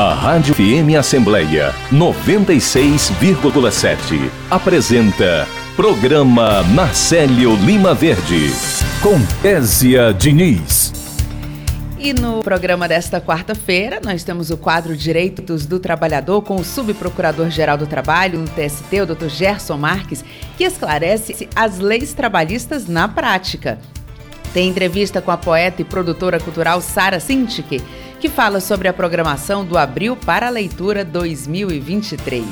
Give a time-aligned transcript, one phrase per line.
[0.00, 5.44] A Rádio FM Assembleia 96,7 apresenta
[5.74, 8.52] Programa Marcelo Lima Verde
[9.02, 10.92] com Késia Diniz.
[11.98, 17.76] E no programa desta quarta-feira, nós temos o quadro Direitos do Trabalhador com o Subprocurador-Geral
[17.76, 19.26] do Trabalho, no TST, o Dr.
[19.26, 20.24] Gerson Marques,
[20.56, 23.80] que esclarece as leis trabalhistas na prática.
[24.54, 27.82] Tem entrevista com a poeta e produtora cultural Sara Sintic,
[28.20, 32.44] que fala sobre a programação do Abril para a Leitura 2023.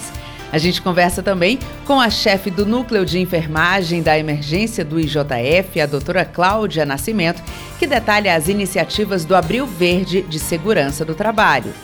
[0.52, 5.80] A gente conversa também com a chefe do Núcleo de Enfermagem da Emergência do IJF,
[5.80, 7.42] a doutora Cláudia Nascimento,
[7.78, 11.74] que detalha as iniciativas do Abril Verde de Segurança do Trabalho.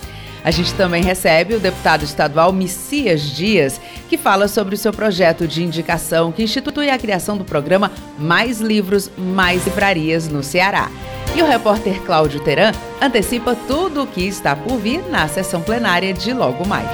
[0.44, 5.46] A gente também recebe o deputado estadual Messias Dias, que fala sobre o seu projeto
[5.46, 10.90] de indicação que institui a criação do programa Mais Livros, Mais Livrarias no Ceará.
[11.34, 16.12] E o repórter Cláudio Teran antecipa tudo o que está por vir na sessão plenária
[16.12, 16.88] de logo mais.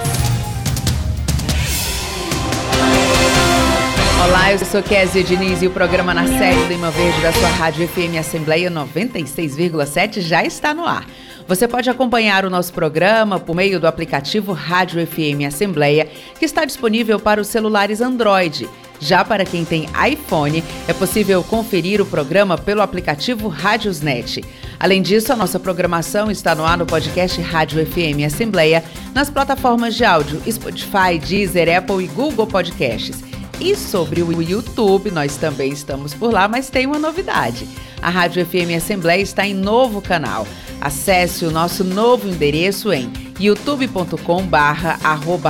[4.24, 7.88] Olá, eu sou Kézia Diniz e o programa Na Série Lima Verde da sua Rádio
[7.88, 11.04] FM Assembleia 96,7 já está no ar.
[11.48, 16.64] Você pode acompanhar o nosso programa por meio do aplicativo Rádio FM Assembleia, que está
[16.64, 18.68] disponível para os celulares Android.
[19.00, 24.44] Já para quem tem iPhone, é possível conferir o programa pelo aplicativo Rádiosnet.
[24.78, 28.82] Além disso, a nossa programação está no ar no podcast Rádio FM Assembleia,
[29.14, 33.22] nas plataformas de áudio Spotify, Deezer, Apple e Google Podcasts.
[33.60, 37.66] E sobre o YouTube, nós também estamos por lá, mas tem uma novidade.
[38.00, 40.46] A Rádio FM Assembleia está em novo canal.
[40.80, 44.96] Acesse o nosso novo endereço em youtube.com barra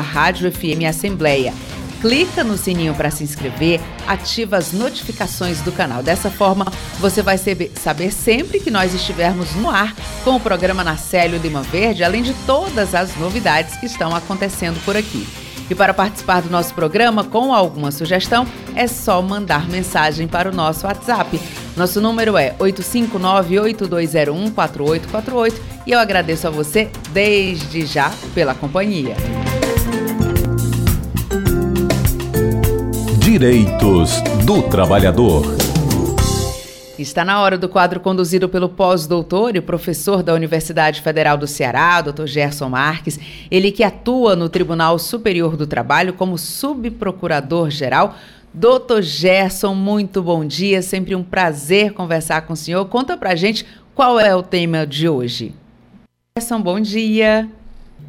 [0.00, 1.52] Rádio FM Assembleia.
[2.00, 6.00] Clica no sininho para se inscrever, ativa as notificações do canal.
[6.02, 6.64] Dessa forma,
[7.00, 12.04] você vai saber sempre que nós estivermos no ar com o programa Narcélio Lima Verde,
[12.04, 15.26] além de todas as novidades que estão acontecendo por aqui.
[15.68, 20.54] E para participar do nosso programa com alguma sugestão, é só mandar mensagem para o
[20.54, 21.38] nosso WhatsApp.
[21.76, 25.54] Nosso número é 859-8201-4848
[25.86, 29.14] e eu agradeço a você desde já pela companhia.
[33.30, 35.44] Direitos do Trabalhador.
[36.98, 42.00] Está na hora do quadro conduzido pelo pós-doutor e professor da Universidade Federal do Ceará,
[42.00, 42.24] Dr.
[42.24, 43.20] Gerson Marques.
[43.50, 48.16] Ele que atua no Tribunal Superior do Trabalho como subprocurador-geral.
[48.54, 50.80] Doutor Gerson, muito bom dia.
[50.80, 52.86] Sempre um prazer conversar com o senhor.
[52.86, 55.54] Conta pra gente qual é o tema de hoje.
[56.34, 57.46] Gerson, bom dia.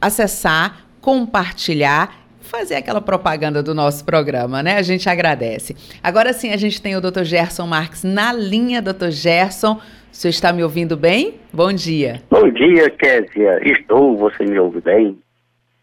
[0.01, 2.22] acessar, compartilhar
[2.55, 4.77] fazer aquela propaganda do nosso programa, né?
[4.77, 5.75] A gente agradece.
[6.03, 7.23] Agora sim, a gente tem o Dr.
[7.23, 8.79] Gerson Marques na linha.
[8.79, 9.09] Dr.
[9.09, 11.39] Gerson, o senhor está me ouvindo bem?
[11.51, 12.21] Bom dia.
[12.29, 13.59] Bom dia, Késia.
[13.63, 15.17] Estou, você me ouve bem?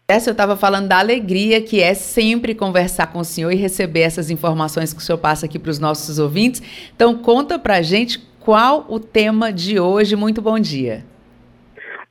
[0.07, 4.01] Essa eu estava falando da alegria que é sempre conversar com o senhor e receber
[4.01, 6.63] essas informações que o senhor passa aqui para os nossos ouvintes.
[6.95, 10.15] Então, conta para a gente qual o tema de hoje.
[10.15, 11.10] Muito bom dia.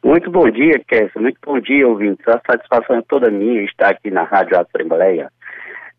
[0.02, 1.20] Muito bom dia, Kessa.
[1.20, 2.26] Muito bom dia, ouvintes.
[2.26, 5.30] A satisfação é toda minha estar aqui na Rádio Assembleia.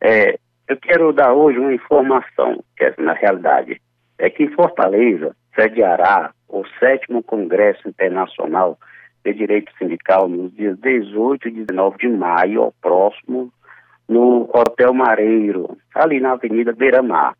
[0.01, 3.79] É, eu quero dar hoje uma informação, Kessa, na realidade.
[4.17, 8.77] É que em Fortaleza sediará o sétimo Congresso Internacional
[9.23, 13.53] de Direito Sindical nos dias 18 e 19 de maio, ao próximo,
[14.09, 17.35] no Hotel Mareiro, ali na Avenida Beira Mar.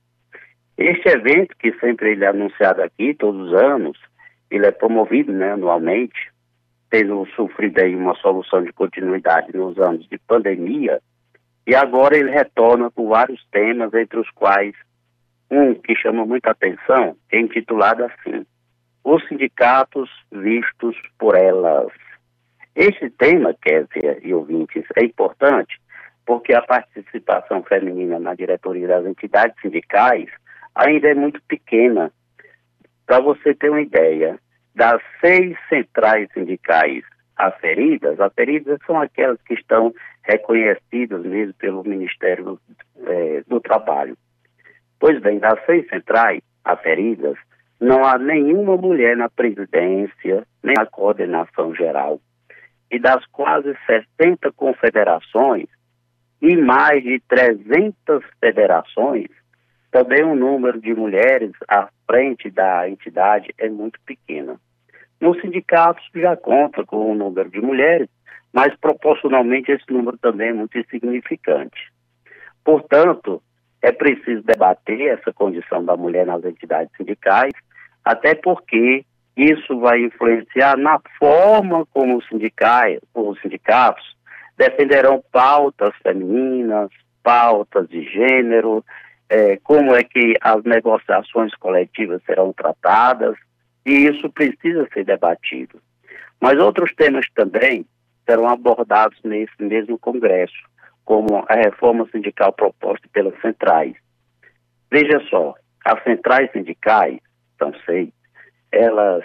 [0.78, 3.98] Este evento, que sempre ele é anunciado aqui, todos os anos,
[4.50, 6.31] ele é promovido né, anualmente,
[6.92, 11.02] tendo sofrido aí uma solução de continuidade nos anos de pandemia,
[11.66, 14.76] e agora ele retorna com vários temas, entre os quais
[15.50, 18.46] um que chama muita atenção é intitulado assim:
[19.04, 21.92] Os sindicatos vistos por elas.
[22.76, 25.80] Este tema, Kézia e ouvintes, é importante
[26.26, 30.30] porque a participação feminina na diretoria das entidades sindicais
[30.76, 32.12] ainda é muito pequena.
[33.06, 34.40] Para você ter uma ideia,
[34.76, 37.04] das seis centrais sindicais
[37.36, 42.60] aferidas, aferidas são aquelas que estão reconhecidas mesmo pelo Ministério
[43.06, 44.18] é, do Trabalho.
[45.00, 47.36] Pois bem, das seis centrais aferidas,
[47.80, 52.22] não há nenhuma mulher na presidência, nem na coordenação geral.
[52.92, 55.68] E das quase 60 confederações
[56.42, 59.28] e mais de 300 federações,
[59.92, 64.56] também o número de mulheres à frente da entidade é muito pequena.
[65.20, 68.10] Nos sindicatos já conta com o número de mulheres,
[68.54, 71.92] mas proporcionalmente esse número também é muito insignificante.
[72.64, 73.42] Portanto,
[73.82, 77.54] é preciso debater essa condição da mulher nas entidades sindicais,
[78.04, 79.04] até porque
[79.36, 84.16] isso vai influenciar na forma como os, sindicais, os sindicatos
[84.58, 86.90] defenderão pautas femininas,
[87.24, 88.84] pautas de gênero,
[89.32, 93.38] é, como é que as negociações coletivas serão tratadas,
[93.86, 95.82] e isso precisa ser debatido.
[96.42, 97.86] Mas outros temas também
[98.30, 100.62] serão abordados nesse mesmo Congresso,
[101.06, 103.96] como a reforma sindical proposta pelas centrais.
[104.92, 105.56] Veja só,
[105.86, 107.18] as centrais sindicais,
[107.58, 108.10] são seis,
[108.70, 109.24] elas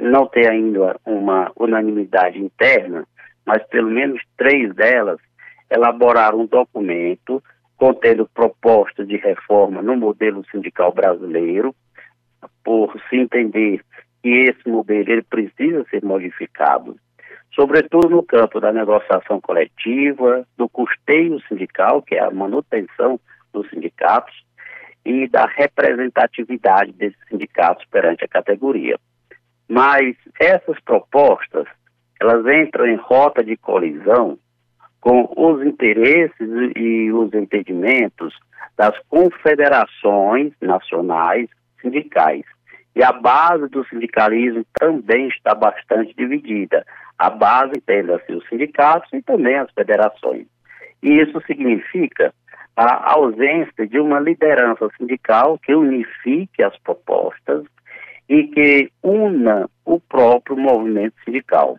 [0.00, 3.06] não têm ainda uma unanimidade interna,
[3.46, 5.20] mas pelo menos três delas
[5.70, 7.40] elaboraram um documento
[7.80, 11.74] contendo propostas de reforma no modelo sindical brasileiro,
[12.62, 13.82] por se entender
[14.22, 16.94] que esse modelo ele precisa ser modificado,
[17.54, 23.18] sobretudo no campo da negociação coletiva, do custeio sindical, que é a manutenção
[23.50, 24.44] dos sindicatos,
[25.02, 28.98] e da representatividade desses sindicatos perante a categoria.
[29.66, 31.66] Mas essas propostas,
[32.20, 34.38] elas entram em rota de colisão
[35.00, 38.34] com os interesses e os entendimentos
[38.76, 41.48] das confederações nacionais
[41.80, 42.44] sindicais.
[42.94, 46.84] E a base do sindicalismo também está bastante dividida.
[47.18, 50.46] A base entenda-se os sindicatos e também as federações.
[51.02, 52.32] E isso significa
[52.76, 57.64] a ausência de uma liderança sindical que unifique as propostas
[58.28, 61.78] e que una o próprio movimento sindical.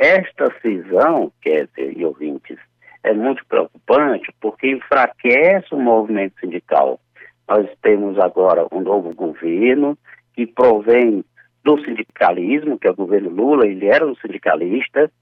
[0.00, 2.56] Esta cisão, Kézia e ouvintes,
[3.04, 6.98] é muito preocupante porque enfraquece o movimento sindical.
[7.46, 9.98] Nós temos agora um novo governo
[10.34, 11.22] que provém
[11.62, 15.12] do sindicalismo, que é o governo Lula, ele era um sindicalista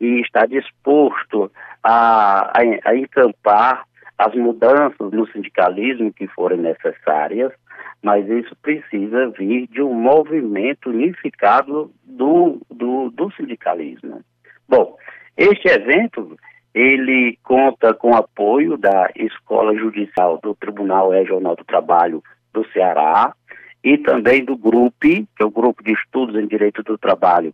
[0.00, 1.50] e está disposto
[1.82, 3.84] a, a, a encampar
[4.16, 7.52] as mudanças no sindicalismo que forem necessárias,
[8.02, 14.22] mas isso precisa vir de um movimento unificado do, do, do sindicalismo.
[14.68, 14.96] Bom,
[15.36, 16.36] este evento
[16.74, 22.22] ele conta com apoio da Escola Judicial do Tribunal Regional do Trabalho
[22.52, 23.34] do Ceará
[23.82, 27.52] e também do GRUP, que é o Grupo de Estudos em Direito do Trabalho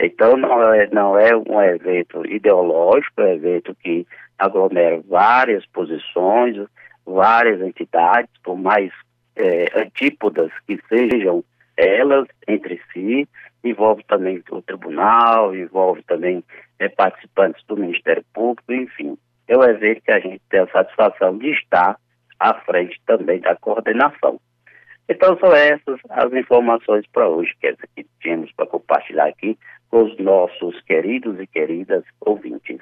[0.00, 4.06] Então não é, não é um evento ideológico, é um evento que
[4.38, 6.56] aglomera várias posições,
[7.06, 8.90] várias entidades, por mais
[9.36, 11.44] é, antípodas que sejam
[11.76, 13.28] elas entre si,
[13.64, 16.44] envolve também o tribunal, envolve também
[16.78, 19.16] é, participantes do Ministério Público, enfim.
[19.48, 21.96] É um evento que a gente tem a satisfação de estar
[22.42, 24.40] à frente também da coordenação.
[25.08, 29.58] Então são essas as informações para hoje que, tínhamos para compartilhar aqui
[29.88, 32.80] com os nossos queridos e queridas ouvintes.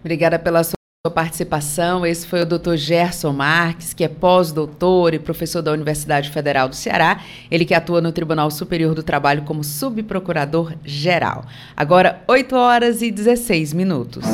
[0.00, 0.74] Obrigada pela sua
[1.14, 2.06] participação.
[2.06, 2.74] Esse foi o Dr.
[2.76, 7.20] Gerson Marques, que é pós-doutor e professor da Universidade Federal do Ceará.
[7.50, 11.44] Ele que atua no Tribunal Superior do Trabalho como subprocurador geral.
[11.76, 14.24] Agora, 8 horas e 16 minutos.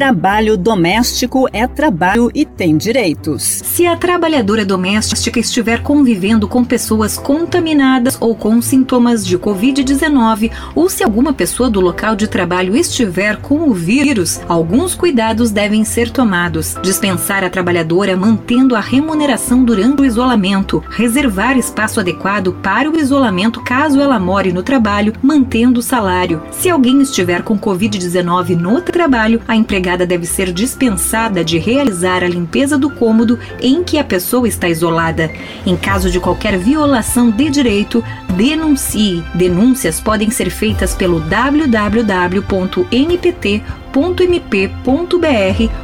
[0.00, 3.42] Trabalho doméstico é trabalho e tem direitos.
[3.42, 10.88] Se a trabalhadora doméstica estiver convivendo com pessoas contaminadas ou com sintomas de Covid-19, ou
[10.88, 16.08] se alguma pessoa do local de trabalho estiver com o vírus, alguns cuidados devem ser
[16.08, 16.78] tomados.
[16.82, 23.60] Dispensar a trabalhadora mantendo a remuneração durante o isolamento, reservar espaço adequado para o isolamento
[23.60, 26.40] caso ela more no trabalho, mantendo o salário.
[26.50, 32.22] Se alguém estiver com Covid-19 no trabalho, a empregada empregada deve ser dispensada de realizar
[32.22, 35.30] a limpeza do cômodo em que a pessoa está isolada.
[35.66, 38.04] Em caso de qualquer violação de direito,
[38.36, 39.24] denuncie.
[39.34, 42.40] Denúncias podem ser feitas pelo www.npt.mp.br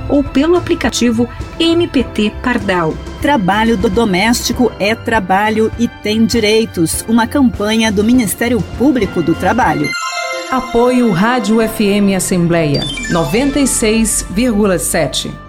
[0.08, 2.94] ou pelo aplicativo MPT Pardal.
[3.20, 7.04] Trabalho do doméstico é trabalho e tem direitos.
[7.08, 9.90] Uma campanha do Ministério Público do Trabalho.
[10.50, 15.46] Apoio Rádio FM Assembleia 96,7.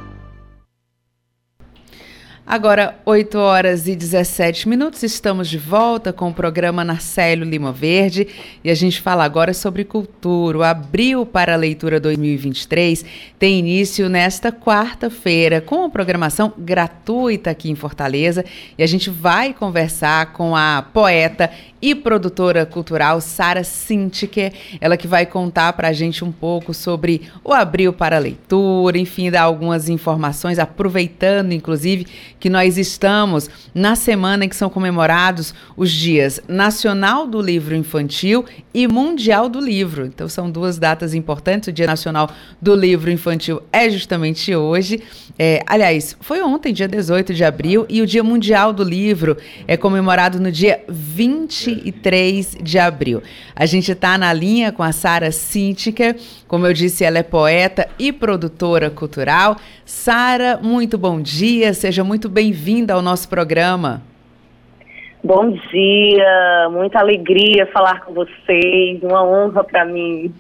[2.48, 8.26] Agora, 8 horas e 17 minutos, estamos de volta com o programa Narcélio Lima Verde
[8.64, 10.58] e a gente fala agora sobre cultura.
[10.58, 13.04] O Abril para a Leitura 2023
[13.38, 18.46] tem início nesta quarta-feira com a programação gratuita aqui em Fortaleza
[18.78, 25.08] e a gente vai conversar com a poeta e produtora cultural Sara Sintiker, ela que
[25.08, 29.90] vai contar para a gente um pouco sobre o Abril para Leitura, enfim, dar algumas
[29.90, 32.08] informações, aproveitando inclusive
[32.40, 38.46] que nós estamos na semana em que são comemorados os dias Nacional do Livro Infantil
[38.74, 40.06] e Mundial do Livro.
[40.06, 41.70] Então são duas datas importantes.
[41.70, 42.30] O Dia Nacional
[42.62, 45.02] do Livro Infantil é justamente hoje.
[45.38, 49.78] É, aliás, foi ontem, dia 18 de abril, e o Dia Mundial do Livro é
[49.78, 50.84] comemorado no dia
[51.78, 53.22] 23 de abril.
[53.56, 56.16] A gente está na linha com a Sara Sintica,
[56.48, 59.58] como eu disse, ela é poeta e produtora cultural.
[59.86, 64.02] Sara, muito bom dia, seja muito bem-vinda ao nosso programa.
[65.24, 70.34] Bom dia, muita alegria falar com vocês, uma honra para mim.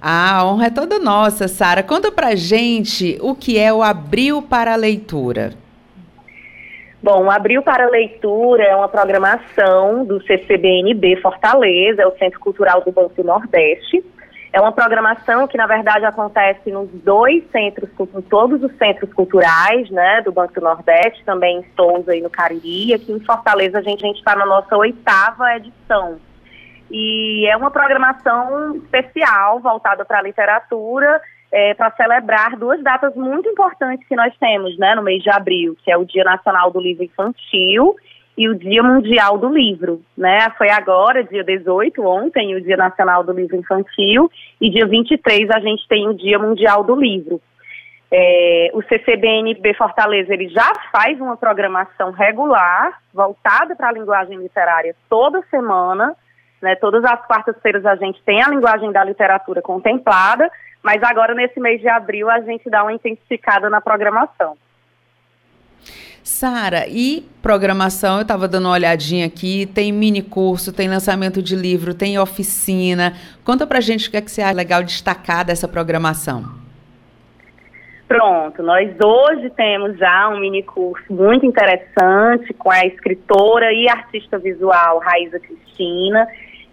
[0.00, 1.82] Ah, a honra é toda nossa, Sara.
[1.82, 5.52] Conta pra gente o que é o Abril para a Leitura.
[7.02, 12.92] Bom, Abril para Leitura é uma programação do CCBNB Fortaleza, é o Centro Cultural do
[12.92, 14.04] Banco do Nordeste.
[14.52, 19.88] É uma programação que, na verdade, acontece nos dois centros, em todos os centros culturais,
[19.90, 22.92] né, do Banco do Nordeste, também em Souza e no Cariri.
[22.92, 26.18] Aqui em Fortaleza, a gente está na nossa oitava edição.
[26.90, 31.20] E é uma programação especial voltada para a literatura,
[31.52, 35.76] é, para celebrar duas datas muito importantes que nós temos né, no mês de abril,
[35.84, 37.96] que é o Dia Nacional do Livro Infantil
[38.38, 40.00] e o Dia Mundial do Livro.
[40.16, 40.48] Né?
[40.56, 44.30] Foi agora, dia 18, ontem, o Dia Nacional do Livro Infantil,
[44.60, 47.40] e dia 23 a gente tem o Dia Mundial do Livro.
[48.12, 54.96] É, o CCBNB Fortaleza ele já faz uma programação regular voltada para a linguagem literária
[55.08, 56.16] toda semana,
[56.60, 60.50] né, todas as quartas-feiras a gente tem a linguagem da literatura contemplada,
[60.82, 64.56] mas agora nesse mês de abril a gente dá uma intensificada na programação.
[66.22, 68.16] Sara, e programação?
[68.16, 69.66] Eu estava dando uma olhadinha aqui.
[69.66, 73.14] Tem mini curso, tem lançamento de livro, tem oficina.
[73.42, 76.44] Conta pra gente o que é que você acha legal destacar dessa programação.
[78.06, 84.36] Pronto, nós hoje temos já um mini curso muito interessante com a escritora e artista
[84.36, 86.26] visual Raíza Cristina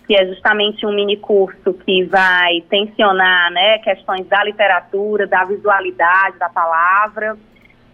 [0.07, 6.39] que é justamente um mini curso que vai tensionar né, questões da literatura, da visualidade
[6.39, 7.37] da palavra.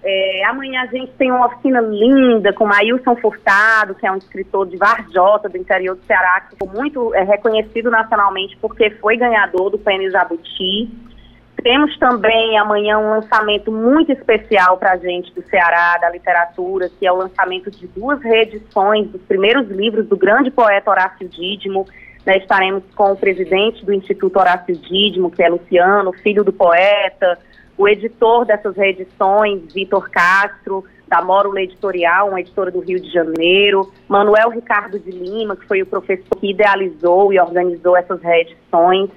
[0.05, 4.67] É, amanhã a gente tem uma oficina linda com Maílson Furtado, que é um escritor
[4.67, 9.72] de Varjota, do interior do Ceará, que ficou muito é, reconhecido nacionalmente porque foi ganhador
[9.72, 10.91] do Prêmio Jabuti.
[11.62, 17.05] Temos também amanhã um lançamento muito especial para a gente do Ceará, da literatura, que
[17.05, 21.86] é o lançamento de duas reedições dos primeiros livros do grande poeta Horácio Dídimo.
[22.25, 27.38] Né, estaremos com o presidente do Instituto Horácio Dídimo, que é Luciano, filho do poeta,
[27.77, 33.91] o editor dessas reedições, Vitor Castro, da Mórula Editorial, uma editora do Rio de Janeiro,
[34.07, 39.10] Manuel Ricardo de Lima, que foi o professor que idealizou e organizou essas reedições.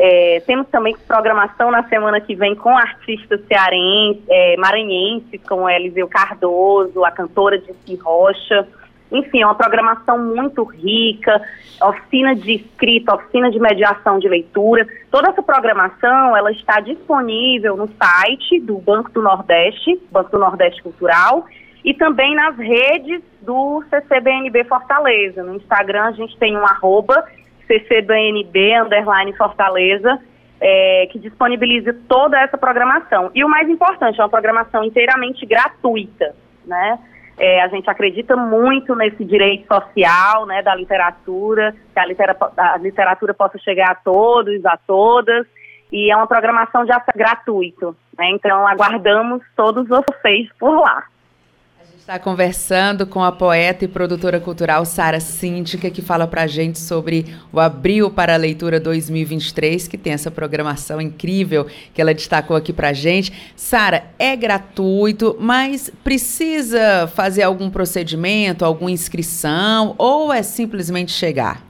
[0.00, 6.06] É, temos também programação na semana que vem com artistas cearenses, é, maranhenses, como Eliseu
[6.06, 8.68] Cardoso, a cantora Dissi Rocha.
[9.10, 11.42] Enfim, é uma programação muito rica,
[11.82, 14.86] oficina de escrita, oficina de mediação de leitura.
[15.10, 20.80] Toda essa programação, ela está disponível no site do Banco do Nordeste, Banco do Nordeste
[20.80, 21.44] Cultural,
[21.84, 25.42] e também nas redes do CCBNB Fortaleza.
[25.42, 27.24] No Instagram a gente tem um arroba
[27.68, 30.18] CCBNB, underline Fortaleza,
[30.60, 33.30] é, que disponibiliza toda essa programação.
[33.34, 36.34] E o mais importante, é uma programação inteiramente gratuita,
[36.66, 36.98] né?
[37.38, 42.76] É, a gente acredita muito nesse direito social, né, da literatura, que a, litera a
[42.78, 45.46] literatura possa chegar a todos, a todas,
[45.92, 48.30] e é uma programação de acesso gratuito, né?
[48.30, 51.04] Então aguardamos todos vocês por lá
[52.08, 56.78] está conversando com a poeta e produtora cultural Sara Síndica, que fala para a gente
[56.78, 62.56] sobre o Abril para a Leitura 2023, que tem essa programação incrível que ela destacou
[62.56, 63.52] aqui para a gente.
[63.54, 71.60] Sara, é gratuito, mas precisa fazer algum procedimento, alguma inscrição, ou é simplesmente chegar?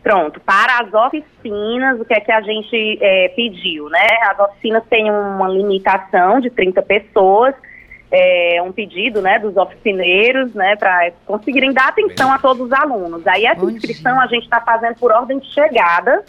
[0.00, 4.06] Pronto, para as oficinas, o que é que a gente é, pediu, né?
[4.30, 7.56] As oficinas têm uma limitação de 30 pessoas,
[8.16, 13.26] é, um pedido né, dos oficineiros né, para conseguirem dar atenção a todos os alunos.
[13.26, 16.24] Aí essa inscrição a gente está fazendo por ordem de chegada,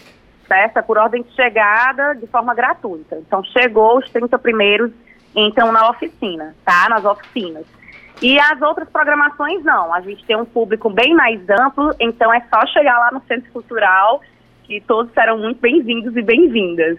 [0.47, 0.81] certo?
[0.81, 3.17] Por ordem de chegada de forma gratuita.
[3.17, 4.91] Então chegou os 30 primeiros,
[5.35, 6.89] então na oficina, tá?
[6.89, 7.65] Nas oficinas.
[8.19, 12.41] E as outras programações não, a gente tem um público bem mais amplo, então é
[12.49, 14.21] só chegar lá no Centro Cultural
[14.63, 16.97] que todos serão muito bem-vindos e bem-vindas.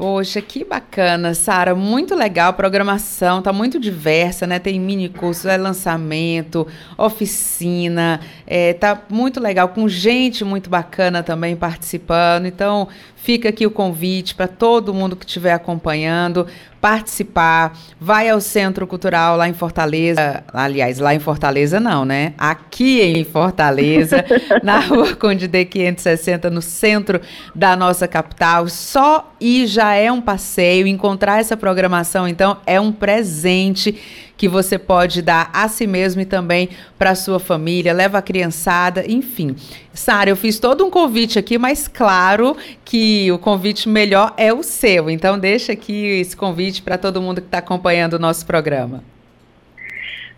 [0.00, 1.74] Poxa, que bacana, Sara.
[1.74, 2.48] Muito legal.
[2.48, 4.58] A programação tá muito diversa, né?
[4.58, 8.18] Tem mini cursos, é lançamento, oficina.
[8.46, 12.46] É, tá muito legal, com gente muito bacana também participando.
[12.46, 12.88] Então,
[13.22, 16.46] Fica aqui o convite para todo mundo que estiver acompanhando
[16.80, 17.76] participar.
[18.00, 20.42] Vai ao Centro Cultural lá em Fortaleza.
[20.52, 22.32] Aliás, lá em Fortaleza não, né?
[22.38, 24.24] Aqui em Fortaleza,
[24.62, 27.20] na Rua Conde D 560, no centro
[27.54, 28.68] da nossa capital.
[28.68, 30.86] Só ir já é um passeio.
[30.86, 34.00] Encontrar essa programação, então, é um presente
[34.40, 39.04] que você pode dar a si mesmo e também para sua família, leva a criançada,
[39.06, 39.54] enfim.
[39.92, 44.62] Sara, eu fiz todo um convite aqui, mas claro que o convite melhor é o
[44.62, 45.10] seu.
[45.10, 49.04] Então deixa aqui esse convite para todo mundo que está acompanhando o nosso programa.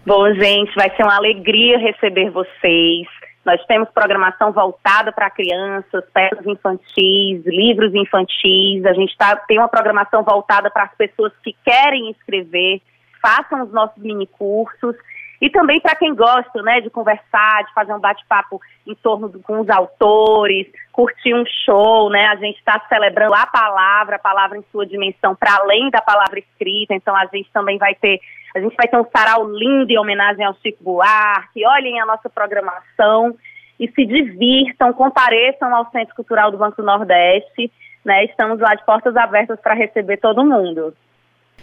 [0.04, 3.06] Bom, gente, vai ser uma alegria receber vocês.
[3.46, 8.84] Nós temos programação voltada para crianças, peças infantis, livros infantis.
[8.84, 12.82] A gente tá, tem uma programação voltada para as pessoas que querem escrever,
[13.22, 14.96] façam os nossos mini cursos.
[15.40, 19.40] E também para quem gosta, né, de conversar, de fazer um bate-papo em torno do,
[19.40, 22.26] com os autores, curtir um show, né?
[22.26, 26.38] A gente está celebrando a palavra, a palavra em sua dimensão, para além da palavra
[26.38, 26.94] escrita.
[26.94, 28.20] Então a gente também vai ter,
[28.54, 31.66] a gente vai ter um sarau lindo em homenagem ao Chico Buarque.
[31.66, 33.34] Olhem a nossa programação
[33.80, 37.68] e se divirtam, compareçam ao Centro Cultural do Banco do Nordeste.
[38.04, 38.26] Né?
[38.26, 40.94] Estamos lá de portas abertas para receber todo mundo.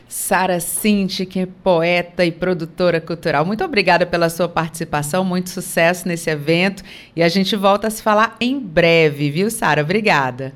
[0.08, 3.46] Sara Cinti, que é poeta e produtora cultural.
[3.46, 6.84] Muito obrigada pela sua participação, muito sucesso nesse evento
[7.16, 9.82] e a gente volta a se falar em breve, viu, Sara?
[9.82, 10.54] Obrigada.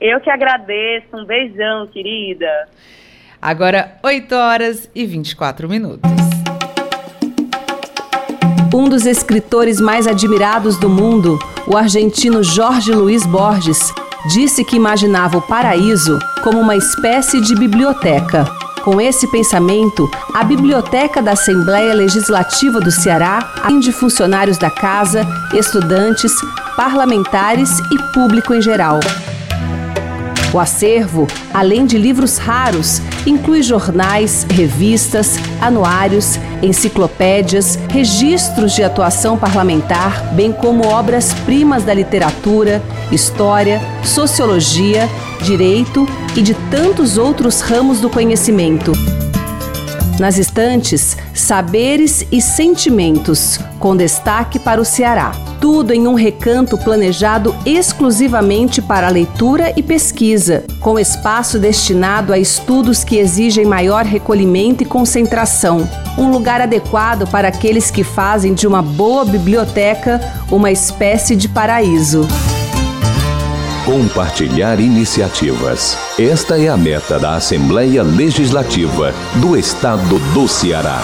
[0.00, 2.68] Eu que agradeço, um beijão, querida.
[3.40, 6.10] Agora, 8 horas e 24 minutos.
[8.74, 13.92] Um dos escritores mais admirados do mundo, o argentino Jorge Luiz Borges,
[14.28, 18.44] disse que imaginava o paraíso como uma espécie de biblioteca.
[18.82, 26.32] Com esse pensamento, a Biblioteca da Assembleia Legislativa do Ceará atende funcionários da casa, estudantes,
[26.76, 28.98] parlamentares e público em geral.
[30.52, 40.34] O acervo, além de livros raros, inclui jornais, revistas, anuários, enciclopédias, registros de atuação parlamentar,
[40.34, 45.08] bem como obras-primas da literatura, história, sociologia,
[45.42, 48.92] direito e de tantos outros ramos do conhecimento.
[50.18, 55.32] Nas estantes, saberes e sentimentos, com destaque para o Ceará.
[55.60, 63.04] Tudo em um recanto planejado exclusivamente para leitura e pesquisa, com espaço destinado a estudos
[63.04, 65.88] que exigem maior recolhimento e concentração.
[66.18, 70.20] Um lugar adequado para aqueles que fazem de uma boa biblioteca
[70.50, 72.28] uma espécie de paraíso.
[73.92, 75.98] Compartilhar iniciativas.
[76.18, 81.02] Esta é a meta da Assembleia Legislativa do Estado do Ceará.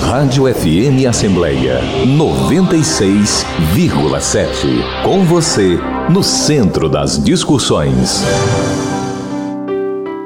[0.00, 5.02] Rádio FM Assembleia 96,7.
[5.02, 5.76] Com você,
[6.08, 8.22] no centro das discussões.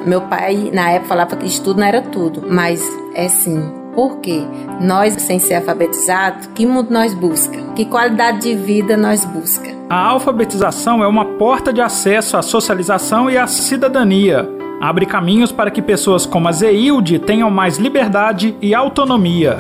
[0.04, 2.82] Meu pai, na época, falava que estudo não era tudo, mas
[3.14, 3.79] é sim.
[4.00, 4.42] Porque
[4.80, 7.60] nós, sem ser alfabetizados, que mundo nós busca?
[7.76, 9.70] Que qualidade de vida nós busca?
[9.90, 14.48] A alfabetização é uma porta de acesso à socialização e à cidadania.
[14.80, 19.58] Abre caminhos para que pessoas como a Zeilde tenham mais liberdade e autonomia.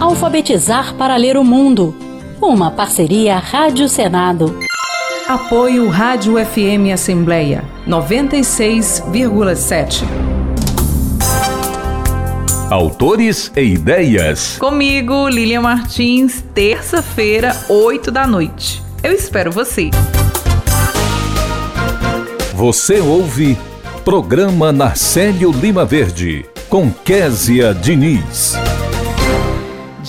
[0.00, 1.94] Alfabetizar para ler o mundo.
[2.40, 4.58] Uma parceria Rádio Senado.
[5.28, 10.35] Apoio Rádio FM Assembleia 96,7.
[12.70, 14.56] Autores e ideias.
[14.58, 18.82] Comigo, Lilian Martins, terça-feira, 8 da noite.
[19.04, 19.90] Eu espero você.
[22.54, 23.56] Você ouve
[24.04, 28.56] Programa Narcélio Lima Verde, com Késia Diniz.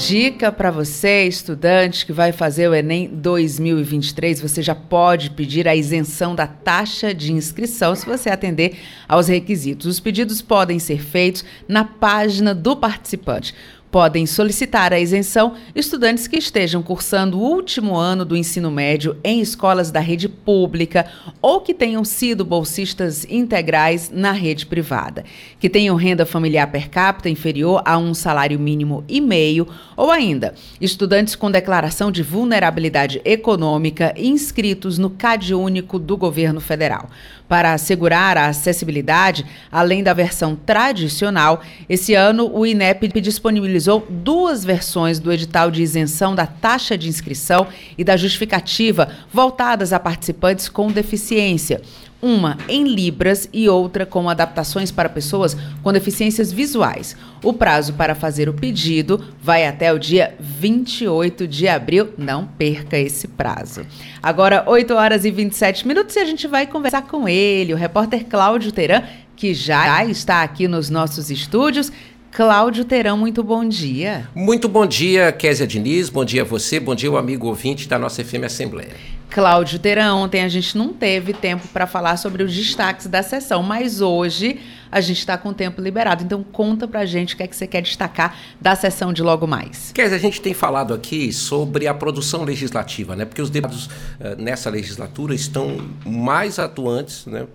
[0.06, 5.76] Dica para você, estudante que vai fazer o Enem 2023, você já pode pedir a
[5.76, 9.88] isenção da taxa de inscrição se você atender aos requisitos.
[9.88, 13.56] Os pedidos podem ser feitos na página do participante.
[13.98, 19.42] Podem solicitar a isenção estudantes que estejam cursando o último ano do ensino médio em
[19.42, 21.08] escolas da rede pública
[21.42, 25.26] ou que tenham sido bolsistas integrais na rede privada,
[25.60, 30.54] que tenham renda familiar per capita inferior a um salário mínimo e meio, ou ainda
[30.80, 37.10] estudantes com declaração de vulnerabilidade econômica inscritos no CAD único do governo federal.
[37.48, 45.18] Para assegurar a acessibilidade, além da versão tradicional, esse ano o INEP disponibilizou duas versões
[45.20, 50.92] do edital de isenção da taxa de inscrição e da justificativa voltadas a participantes com
[50.92, 51.82] deficiência
[52.22, 57.16] uma em Libras e outra com adaptações para pessoas com deficiências visuais.
[57.44, 62.10] O prazo para fazer o pedido vai até o dia 28 de abril.
[62.18, 63.86] Não perca esse prazo.
[64.22, 68.26] Agora, 8 horas e 27 minutos e a gente vai conversar com ele, o repórter
[68.26, 69.04] Cláudio Teran,
[69.36, 71.92] que já está aqui nos nossos estúdios.
[72.38, 74.30] Cláudio Terão, muito bom dia.
[74.36, 77.98] Muito bom dia, Késia Diniz, bom dia a você, bom dia o amigo ouvinte da
[77.98, 78.92] nossa FM Assembleia.
[79.28, 83.64] Cláudio Terão, ontem a gente não teve tempo para falar sobre os destaques da sessão,
[83.64, 84.60] mas hoje
[84.92, 86.24] a gente está com o tempo liberado.
[86.24, 89.48] Então conta pra gente o que é que você quer destacar da sessão de logo
[89.48, 89.92] mais.
[89.94, 93.26] Quer a gente tem falado aqui sobre a produção legislativa, né?
[93.26, 93.90] Porque os debates uh,
[94.38, 97.46] nessa legislatura estão mais atuantes, né?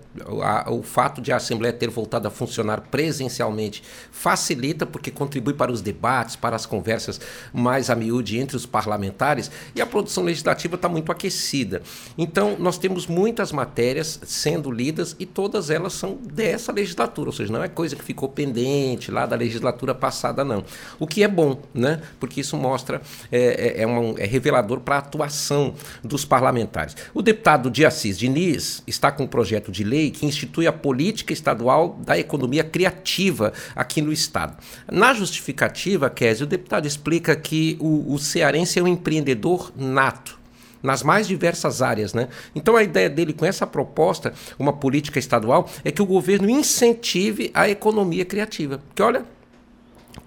[0.67, 5.81] O fato de a Assembleia ter voltado a funcionar presencialmente facilita porque contribui para os
[5.81, 7.19] debates, para as conversas
[7.51, 11.81] mais a miúde entre os parlamentares e a produção legislativa está muito aquecida.
[12.17, 17.33] Então, nós temos muitas matérias sendo lidas e todas elas são dessa legislatura legislatura, ou
[17.33, 20.63] seja, não é coisa que ficou pendente lá da legislatura passada, não.
[20.99, 22.01] O que é bom, né?
[22.19, 26.95] Porque isso mostra, é, é, é, um, é revelador para a atuação dos parlamentares.
[27.13, 31.33] O deputado de Assis Diniz está com um projeto de lei que institui a política
[31.33, 34.57] estadual da economia criativa aqui no Estado.
[34.91, 40.42] Na justificativa, Kézia, o deputado explica que o, o cearense é um empreendedor nato
[40.83, 42.13] nas mais diversas áreas.
[42.13, 42.27] Né?
[42.53, 47.49] Então a ideia dele com essa proposta, uma política estadual, é que o governo incentive
[47.53, 48.79] a economia criativa.
[48.89, 49.25] Porque olha,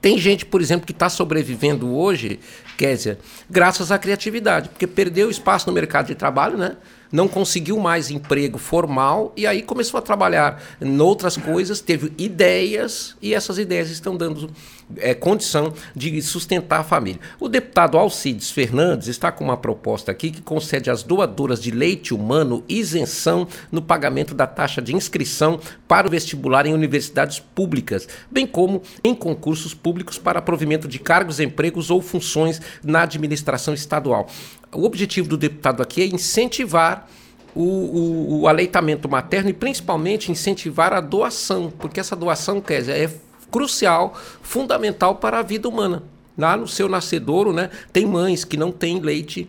[0.01, 2.41] tem gente, por exemplo, que está sobrevivendo hoje,
[2.77, 6.77] Késia, graças à criatividade, porque perdeu espaço no mercado de trabalho, né?
[7.17, 13.17] Não conseguiu mais emprego formal e aí começou a trabalhar em outras coisas, teve ideias
[13.23, 14.51] e essas ideias estão dando
[14.99, 17.19] é, condição de sustentar a família.
[17.41, 22.13] O deputado Alcides Fernandes está com uma proposta aqui que concede às doadoras de leite
[22.13, 28.47] humano isenção no pagamento da taxa de inscrição para o vestibular em universidades públicas, bem
[28.47, 34.29] como em concursos públicos para provimento de cargos, empregos ou funções na administração estadual.
[34.73, 37.09] O objetivo do deputado aqui é incentivar
[37.55, 43.11] o, o, o, aleitamento materno e principalmente incentivar a doação, porque essa doação, quer dizer,
[43.11, 43.11] é
[43.51, 46.03] crucial, fundamental para a vida humana.
[46.37, 49.49] Lá no seu nascedouro, né, tem mães que não têm leite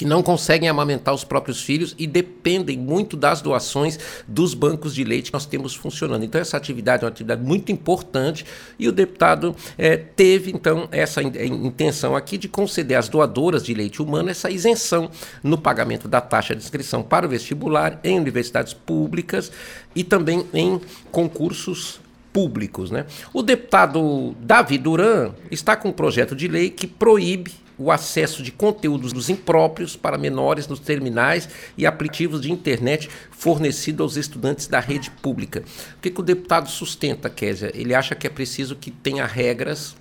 [0.00, 5.04] que não conseguem amamentar os próprios filhos e dependem muito das doações dos bancos de
[5.04, 6.24] leite que nós temos funcionando.
[6.24, 8.46] Então, essa atividade é uma atividade muito importante
[8.78, 14.00] e o deputado é, teve, então, essa intenção aqui de conceder às doadoras de leite
[14.00, 15.10] humano essa isenção
[15.42, 19.52] no pagamento da taxa de inscrição para o vestibular em universidades públicas
[19.94, 20.80] e também em
[21.12, 22.00] concursos
[22.32, 22.90] públicos.
[22.90, 23.04] Né?
[23.34, 28.52] O deputado Davi Duran está com um projeto de lei que proíbe o acesso de
[28.52, 35.10] conteúdos impróprios para menores nos terminais e aplicativos de internet fornecidos aos estudantes da rede
[35.10, 35.64] pública.
[35.96, 37.72] O que, que o deputado sustenta, Késia?
[37.74, 39.96] Ele acha que é preciso que tenha regras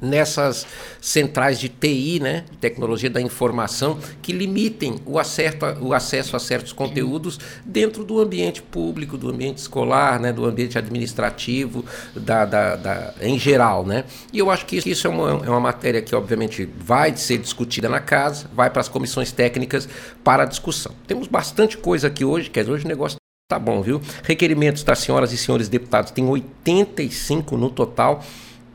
[0.00, 0.66] nessas
[1.00, 6.72] centrais de TI, né, tecnologia da informação, que limitem o, acerto, o acesso a certos
[6.72, 13.14] conteúdos dentro do ambiente público, do ambiente escolar, né, do ambiente administrativo, da, da, da,
[13.20, 13.84] em geral.
[13.84, 14.04] Né?
[14.32, 17.88] E eu acho que isso é uma, é uma matéria que, obviamente, vai ser discutida
[17.88, 19.88] na casa, vai para as comissões técnicas
[20.22, 20.92] para discussão.
[21.06, 23.16] Temos bastante coisa aqui hoje, quer dizer, hoje o negócio
[23.48, 24.00] Tá bom, viu?
[24.24, 28.24] Requerimentos das senhoras e senhores deputados, tem 85 no total.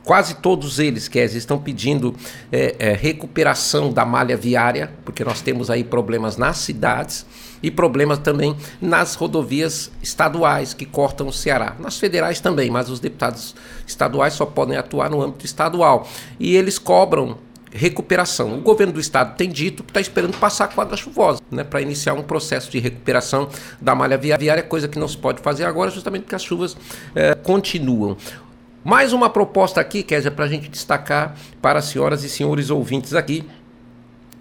[0.03, 2.15] Quase todos eles, Kézia, estão pedindo
[2.51, 7.25] é, é, recuperação da malha viária, porque nós temos aí problemas nas cidades
[7.61, 11.75] e problemas também nas rodovias estaduais que cortam o Ceará.
[11.79, 16.07] Nas federais também, mas os deputados estaduais só podem atuar no âmbito estadual.
[16.39, 17.37] E eles cobram
[17.71, 18.57] recuperação.
[18.57, 21.81] O governo do estado tem dito que está esperando passar a quadra chuvosa, né, para
[21.81, 23.47] iniciar um processo de recuperação
[23.79, 26.75] da malha viária, coisa que não se pode fazer agora, justamente porque as chuvas
[27.15, 28.17] é, continuam.
[28.83, 33.13] Mais uma proposta aqui, Kézia, para a gente destacar para as senhoras e senhores ouvintes
[33.13, 33.43] aqui,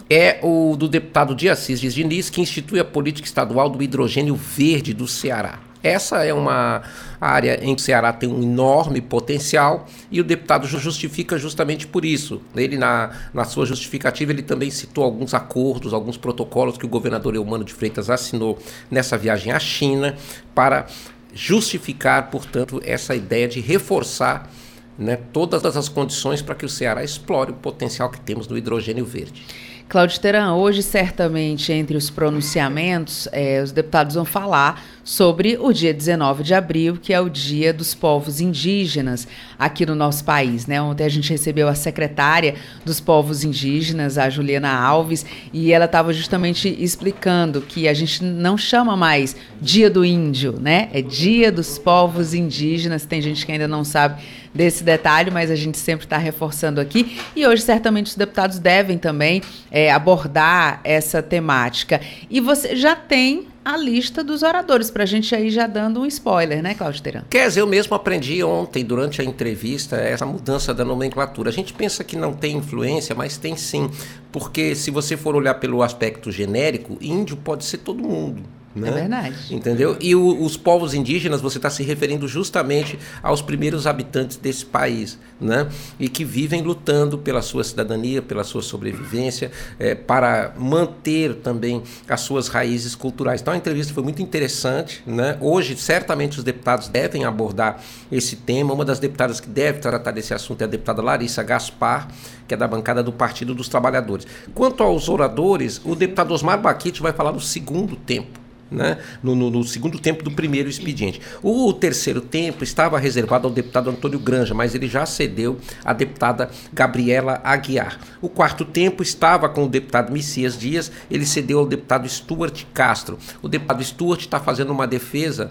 [0.09, 5.07] é o do deputado Dias Diniz, que institui a política estadual do hidrogênio verde do
[5.07, 5.61] Ceará.
[5.83, 6.83] Essa é uma
[7.20, 12.05] área em que o Ceará tem um enorme potencial e o deputado justifica justamente por
[12.05, 12.40] isso.
[12.57, 17.35] Ele, na, na sua justificativa, ele também citou alguns acordos, alguns protocolos que o governador
[17.35, 18.59] Eumano de Freitas assinou
[18.90, 20.16] nessa viagem à China
[20.55, 20.87] para
[21.35, 24.51] justificar, portanto, essa ideia de reforçar
[24.99, 29.05] né, todas as condições para que o Ceará explore o potencial que temos no hidrogênio
[29.05, 29.43] verde.
[29.88, 35.93] Cláudio Teran, hoje certamente entre os pronunciamentos, eh, os deputados vão falar sobre o dia
[35.93, 39.27] 19 de abril, que é o Dia dos Povos Indígenas
[39.59, 40.67] aqui no nosso país.
[40.67, 40.81] Né?
[40.81, 46.13] Ontem a gente recebeu a secretária dos Povos Indígenas, a Juliana Alves, e ela estava
[46.13, 50.89] justamente explicando que a gente não chama mais Dia do Índio, né?
[50.93, 53.05] É Dia dos Povos Indígenas.
[53.05, 54.23] Tem gente que ainda não sabe
[54.55, 57.19] desse detalhe, mas a gente sempre está reforçando aqui.
[57.35, 62.01] E hoje, certamente, os deputados devem também é, abordar essa temática.
[62.29, 66.07] E você já tem a lista dos oradores, para a gente aí já dando um
[66.07, 67.25] spoiler, né, Cláudio Teran?
[67.29, 71.51] Quer eu mesmo aprendi ontem, durante a entrevista, essa mudança da nomenclatura.
[71.51, 73.90] A gente pensa que não tem influência, mas tem sim.
[74.33, 78.42] Porque se você for olhar pelo aspecto genérico, índio pode ser todo mundo.
[78.75, 78.89] Né?
[78.89, 79.37] É verdade.
[79.51, 79.97] Entendeu?
[80.01, 85.19] E o, os povos indígenas, você está se referindo justamente aos primeiros habitantes desse país,
[85.41, 85.69] né?
[85.99, 92.21] E que vivem lutando pela sua cidadania, pela sua sobrevivência, é, para manter também as
[92.21, 93.41] suas raízes culturais.
[93.41, 95.37] Então a entrevista foi muito interessante, né?
[95.41, 98.73] Hoje, certamente, os deputados devem abordar esse tema.
[98.73, 102.07] Uma das deputadas que deve tratar desse assunto é a deputada Larissa Gaspar,
[102.47, 104.29] que é da bancada do Partido dos Trabalhadores.
[104.55, 108.39] Quanto aos oradores, o deputado Osmar Baquite vai falar no segundo tempo
[108.71, 111.21] né, no, no, no, segundo tempo do primeiro expediente.
[111.43, 116.51] O terceiro tempo estava reservado ao deputado Antônio Granja, mas ele já cedeu à deputada
[116.73, 117.99] Gabriela Aguiar.
[118.21, 123.19] O quarto tempo estava com o deputado Messias Dias, ele cedeu ao deputado Stuart Castro.
[123.43, 125.51] O deputado Stuart está fazendo uma defesa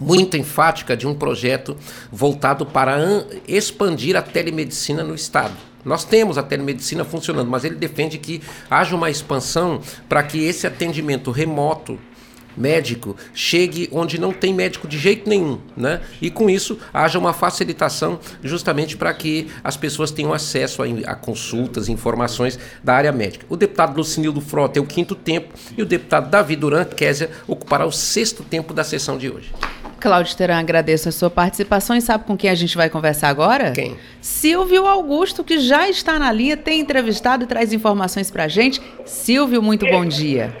[0.00, 1.76] muito enfática de um projeto
[2.10, 2.98] voltado para
[3.46, 5.54] expandir a telemedicina no Estado.
[5.84, 10.66] Nós temos a telemedicina funcionando, mas ele defende que haja uma expansão para que esse
[10.66, 11.98] atendimento remoto
[12.56, 16.00] médico chegue onde não tem médico de jeito nenhum, né?
[16.20, 21.14] E com isso haja uma facilitação justamente para que as pessoas tenham acesso a, a,
[21.14, 23.46] consultas, informações da área médica.
[23.48, 27.86] O deputado Lucinildo Frota é o quinto tempo e o deputado Davi Duran Kézia ocupará
[27.86, 29.50] o sexto tempo da sessão de hoje.
[30.00, 33.72] Cláudio Teran, agradeço a sua participação e sabe com quem a gente vai conversar agora?
[33.72, 33.98] Quem?
[34.20, 38.80] Silvio Augusto, que já está na linha, tem entrevistado e traz informações para a gente.
[39.04, 40.56] Silvio, muito bom dia.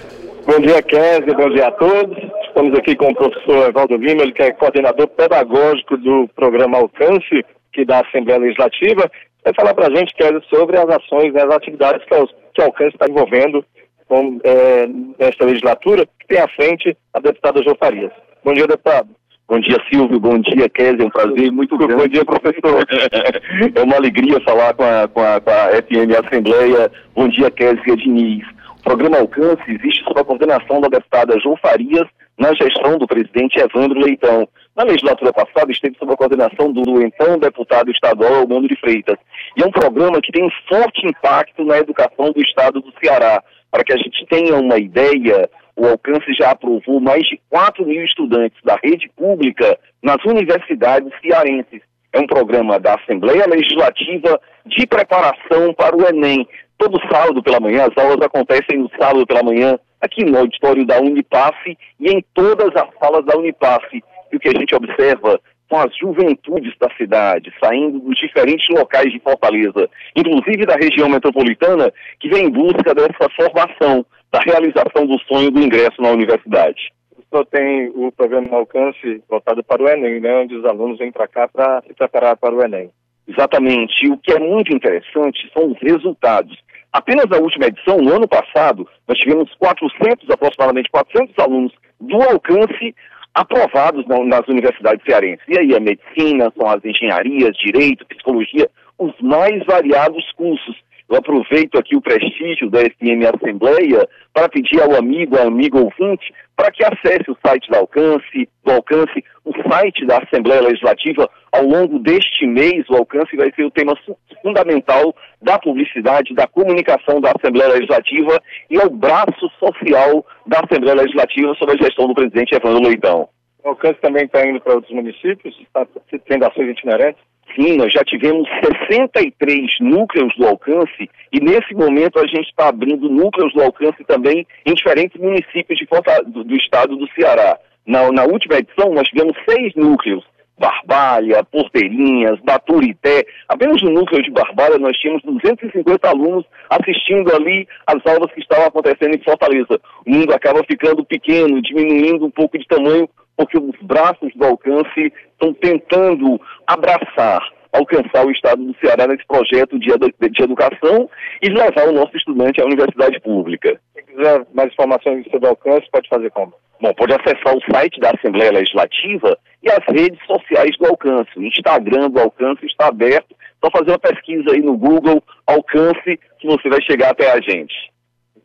[0.50, 2.18] Bom dia, Kézia, bom dia a todos.
[2.48, 7.44] Estamos aqui com o professor Evaldo Lima, ele que é coordenador pedagógico do programa Alcance,
[7.72, 9.08] que da Assembleia Legislativa.
[9.44, 12.96] Vai falar para a gente, Kézia, sobre as ações, né, as atividades que, a Alcance
[12.96, 13.64] está envolvendo
[14.08, 14.88] com, é,
[15.20, 18.10] nesta legislatura, que tem à frente a deputada Jô Farias.
[18.44, 19.08] Bom dia, deputado.
[19.48, 20.18] Bom dia, Silvio.
[20.18, 21.04] Bom dia, Kézia.
[21.04, 21.94] É um prazer muito grande.
[21.94, 22.84] Bom dia, professor.
[23.72, 26.90] é uma alegria falar com a, com a, com a FM Assembleia.
[27.14, 28.44] Bom dia, Kézia Diniz.
[28.82, 34.00] Programa Alcance existe sob a coordenação da deputada João Farias, na gestão do presidente Evandro
[34.00, 34.48] Leitão.
[34.74, 39.18] Na legislatura passada, esteve sob a coordenação do então deputado estadual Almando de Freitas.
[39.56, 43.42] E é um programa que tem forte impacto na educação do estado do Ceará.
[43.70, 48.02] Para que a gente tenha uma ideia, o Alcance já aprovou mais de 4 mil
[48.04, 51.82] estudantes da rede pública nas universidades cearenses.
[52.12, 56.48] É um programa da Assembleia Legislativa de preparação para o Enem.
[56.80, 60.98] Todo sábado pela manhã, as aulas acontecem no sábado pela manhã, aqui no auditório da
[60.98, 64.02] Unipaf e em todas as salas da Unipaf.
[64.32, 65.38] E o que a gente observa
[65.68, 71.92] são as juventudes da cidade, saindo dos diferentes locais de Fortaleza, inclusive da região metropolitana,
[72.18, 76.90] que vem em busca dessa formação, da realização do sonho do ingresso na universidade.
[77.30, 81.28] Senhor tem o programa Alcance voltado para o Enem, né, onde os alunos vêm para
[81.28, 82.90] cá para se preparar para o Enem.
[83.30, 84.06] Exatamente.
[84.06, 86.56] E o que é muito interessante são os resultados.
[86.92, 92.94] Apenas na última edição, no ano passado, nós tivemos 400, aproximadamente 400 alunos do alcance
[93.32, 95.44] aprovados nas universidades cearenses.
[95.48, 100.76] E aí a medicina, são as engenharias, direito, psicologia, os mais variados cursos.
[101.10, 106.32] Eu aproveito aqui o prestígio da FM Assembleia para pedir ao amigo, ao amigo ouvinte,
[106.54, 111.28] para que acesse o site da Alcance, do Alcance, o site da Assembleia Legislativa.
[111.50, 113.94] Ao longo deste mês, o Alcance vai ser o tema
[114.40, 121.02] fundamental da publicidade, da comunicação da Assembleia Legislativa e é o braço social da Assembleia
[121.02, 123.28] Legislativa sob a gestão do presidente Evandro Leitão.
[123.64, 125.58] O Alcance também está indo para outros municípios?
[125.60, 125.84] Está
[126.28, 127.29] tendo ações itinerantes?
[127.76, 128.48] Nós já tivemos
[128.90, 134.46] 63 núcleos do alcance e nesse momento a gente está abrindo núcleos do alcance também
[134.64, 135.86] em diferentes municípios de
[136.26, 137.58] do, do, estado do Ceará.
[137.86, 140.24] Na, na última edição nós tivemos seis núcleos,
[140.58, 143.24] Barbalha, Porteirinhas, Baturité.
[143.48, 148.66] Apenas no núcleo de Barbalha nós tínhamos 250 alunos assistindo ali as aulas que estavam
[148.66, 149.80] acontecendo em Fortaleza.
[150.06, 153.08] O mundo acaba ficando pequeno, diminuindo um pouco de tamanho
[153.40, 157.40] porque os braços do alcance estão tentando abraçar,
[157.72, 161.08] alcançar o Estado do Ceará nesse projeto de, de educação
[161.40, 163.80] e levar o nosso estudante à universidade pública.
[163.94, 166.52] Quem quiser mais informações sobre o alcance, pode fazer como?
[166.82, 171.30] Bom, pode acessar o site da Assembleia Legislativa e as redes sociais do Alcance.
[171.36, 173.34] O Instagram do Alcance está aberto.
[173.64, 177.90] Só fazer uma pesquisa aí no Google Alcance que você vai chegar até a gente.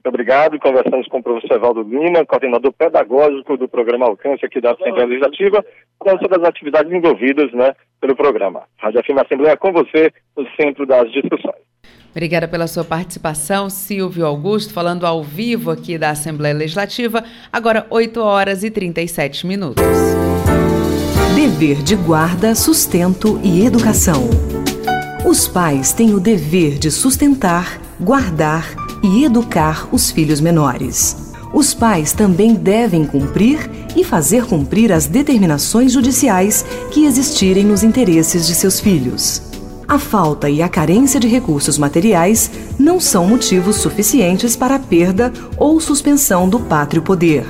[0.05, 0.59] Muito obrigado.
[0.59, 5.65] Conversamos com o professor Evaldo Lima, coordenador pedagógico do programa Alcance aqui da Assembleia Legislativa,
[5.97, 8.61] falando sobre as atividades envolvidas né, pelo programa.
[8.77, 11.55] Rádio FM Assembleia com você no centro das discussões.
[12.11, 18.21] Obrigada pela sua participação, Silvio Augusto, falando ao vivo aqui da Assembleia Legislativa, agora 8
[18.21, 19.83] horas e 37 minutos.
[21.35, 24.29] Dever de guarda, sustento e educação.
[25.27, 31.15] Os pais têm o dever de sustentar, guardar e educar os filhos menores.
[31.53, 38.45] Os pais também devem cumprir e fazer cumprir as determinações judiciais que existirem nos interesses
[38.45, 39.41] de seus filhos.
[39.87, 45.31] A falta e a carência de recursos materiais não são motivos suficientes para a perda
[45.57, 47.45] ou suspensão do pátrio poder.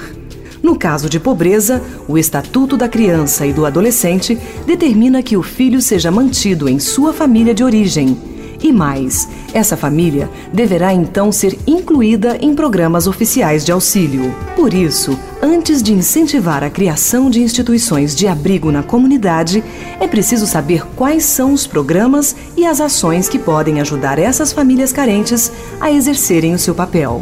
[0.61, 4.37] No caso de pobreza, o Estatuto da Criança e do Adolescente
[4.67, 8.34] determina que o filho seja mantido em sua família de origem
[8.65, 14.33] e mais, essa família deverá então ser incluída em programas oficiais de auxílio.
[14.55, 19.63] Por isso, antes de incentivar a criação de instituições de abrigo na comunidade,
[19.99, 24.91] é preciso saber quais são os programas e as ações que podem ajudar essas famílias
[24.91, 27.21] carentes a exercerem o seu papel.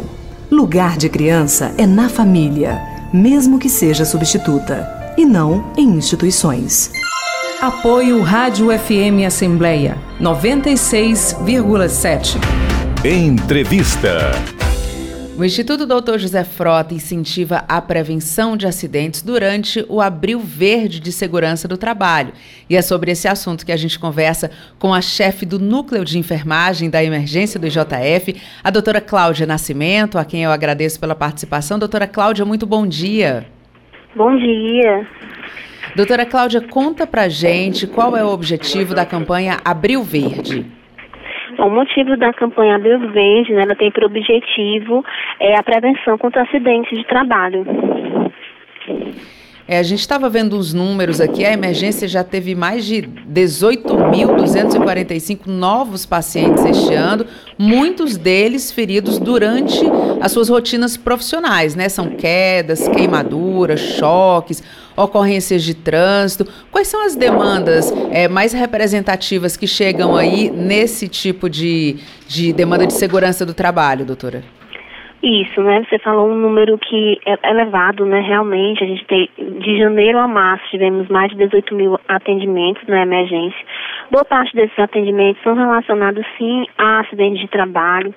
[0.50, 2.80] Lugar de criança é na família,
[3.12, 6.90] mesmo que seja substituta, e não em instituições.
[7.60, 12.36] Apoio Rádio FM Assembleia 96,7.
[13.04, 14.32] Entrevista.
[15.38, 16.18] O Instituto Dr.
[16.18, 22.32] José Frota incentiva a prevenção de acidentes durante o Abril Verde de Segurança do Trabalho.
[22.68, 26.18] E é sobre esse assunto que a gente conversa com a chefe do Núcleo de
[26.18, 31.78] Enfermagem da Emergência do IJF, a doutora Cláudia Nascimento, a quem eu agradeço pela participação.
[31.78, 33.46] Doutora Cláudia, muito bom dia.
[34.14, 35.06] Bom dia.
[35.96, 40.66] Doutora Cláudia, conta pra gente qual é o objetivo da campanha Abril Verde.
[41.56, 45.04] O motivo da campanha Abril Verde, né, ela tem por objetivo
[45.38, 47.64] é, a prevenção contra acidentes de trabalho.
[49.68, 55.46] É, a gente estava vendo os números aqui, a emergência já teve mais de 18.245
[55.46, 57.24] novos pacientes este ano,
[57.56, 59.80] muitos deles feridos durante
[60.20, 61.88] as suas rotinas profissionais, né?
[61.88, 64.62] São quedas, queimaduras, choques,
[64.96, 66.44] ocorrências de trânsito.
[66.70, 72.86] Quais são as demandas é, mais representativas que chegam aí nesse tipo de, de demanda
[72.86, 74.42] de segurança do trabalho, doutora?
[75.24, 75.82] Isso, né?
[75.88, 78.20] Você falou um número que é elevado, né?
[78.20, 83.00] Realmente, a gente tem, de janeiro a março, tivemos mais de 18 mil atendimentos na
[83.00, 83.66] emergência.
[84.14, 88.14] Boa parte desses atendimentos são relacionados, sim, a acidentes de trabalho.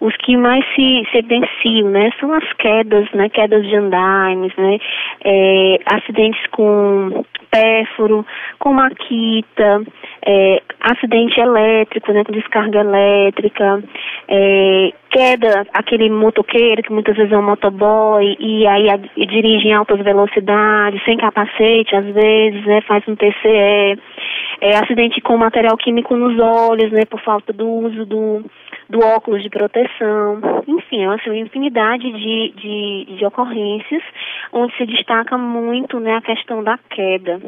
[0.00, 2.08] Os que mais se, se evidenciam, né?
[2.20, 3.28] São as quedas, né?
[3.30, 4.78] Quedas de andaimes, né?
[5.24, 8.24] É, acidentes com pérfuro,
[8.60, 9.82] com maquita,
[10.24, 13.82] é, acidente elétrico, né, com descarga elétrica,
[14.28, 19.68] é, queda, aquele motoqueiro que muitas vezes é um motoboy e aí a, e dirige
[19.68, 23.98] em altas velocidades, sem capacete, às vezes, né, faz um TCE,
[24.60, 28.44] é, acidente com material químico nos olhos, né, por falta do uso do,
[28.88, 34.02] do óculos de proteção, enfim, é uma assim, infinidade de, de, de ocorrências
[34.52, 37.40] onde se destaca muito né, a questão da queda.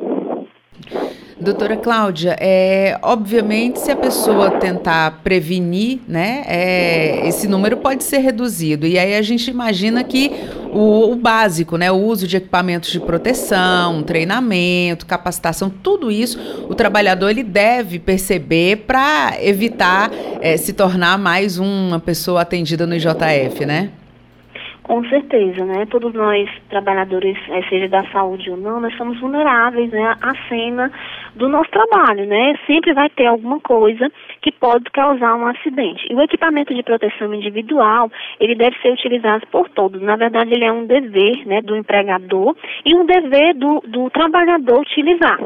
[1.41, 8.19] Doutora Cláudia, é, obviamente, se a pessoa tentar prevenir, né, é, esse número pode ser
[8.19, 8.87] reduzido.
[8.87, 10.31] E aí a gente imagina que
[10.73, 16.75] o, o, básico, né, o uso de equipamentos de proteção, treinamento, capacitação, tudo isso o
[16.75, 20.11] trabalhador ele deve perceber para evitar
[20.41, 23.91] é, se tornar mais uma pessoa atendida no IJF, né?
[24.83, 25.87] Com certeza, né?
[25.87, 30.91] Todos nós, trabalhadores, eh, seja da saúde ou não, nós somos vulneráveis né, à cena
[31.35, 32.55] do nosso trabalho, né?
[32.67, 34.11] Sempre vai ter alguma coisa
[34.41, 36.07] que pode causar um acidente.
[36.11, 40.01] E o equipamento de proteção individual, ele deve ser utilizado por todos.
[40.03, 44.81] Na verdade, ele é um dever, né, do empregador e um dever do, do trabalhador
[44.81, 45.39] utilizar.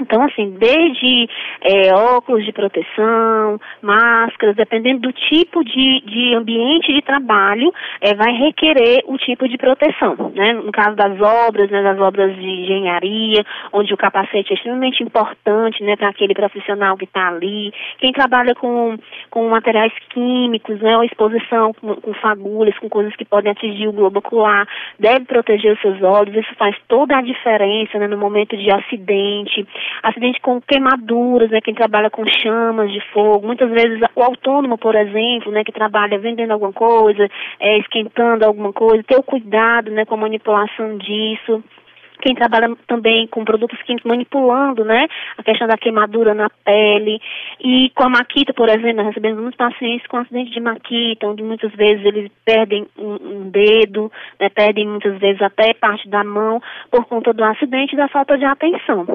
[0.00, 1.28] Então, assim, desde
[1.60, 8.32] é, óculos de proteção, máscaras, dependendo do tipo de, de ambiente de trabalho, é, vai
[8.32, 10.32] requerer o tipo de proteção.
[10.34, 10.52] Né?
[10.52, 15.82] No caso das obras, né, das obras de engenharia, onde o capacete é extremamente importante
[15.82, 17.72] né, para aquele profissional que está ali.
[17.98, 18.96] Quem trabalha com,
[19.30, 23.92] com materiais químicos, né, ou exposição com, com fagulhas, com coisas que podem atingir o
[23.92, 24.66] globo ocular,
[24.98, 26.36] deve proteger os seus olhos.
[26.36, 29.66] Isso faz toda a diferença né, no momento de acidente
[30.02, 34.94] acidente com queimaduras, né, quem trabalha com chamas de fogo, muitas vezes o autônomo, por
[34.94, 37.28] exemplo, né, que trabalha vendendo alguma coisa,
[37.60, 41.62] é, esquentando alguma coisa, ter o cuidado, né, com a manipulação disso
[42.20, 45.06] quem trabalha também com produtos químicos manipulando, né,
[45.36, 47.20] a questão da queimadura na pele
[47.60, 51.42] e com a maquita, por exemplo, nós recebemos muitos pacientes com acidente de maquita, onde
[51.42, 56.60] muitas vezes eles perdem um, um dedo, né, perdem muitas vezes até parte da mão
[56.90, 59.06] por conta do acidente e da falta de atenção.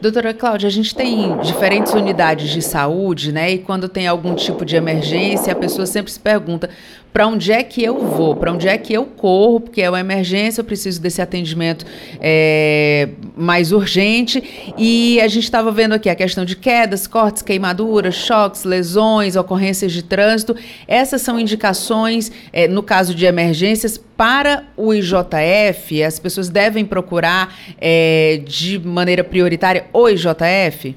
[0.00, 3.50] Doutora Cláudia, a gente tem diferentes unidades de saúde, né?
[3.50, 6.70] E quando tem algum tipo de emergência, a pessoa sempre se pergunta:
[7.12, 10.00] para onde é que eu vou, para onde é que eu corro, porque é uma
[10.00, 11.84] emergência, eu preciso desse atendimento
[12.20, 14.72] é, mais urgente.
[14.78, 19.92] E a gente estava vendo aqui a questão de quedas, cortes, queimaduras, choques, lesões, ocorrências
[19.92, 20.54] de trânsito.
[20.86, 26.02] Essas são indicações, é, no caso de emergências, para o IJF.
[26.02, 30.94] As pessoas devem procurar é, de maneira prioritária o IJF?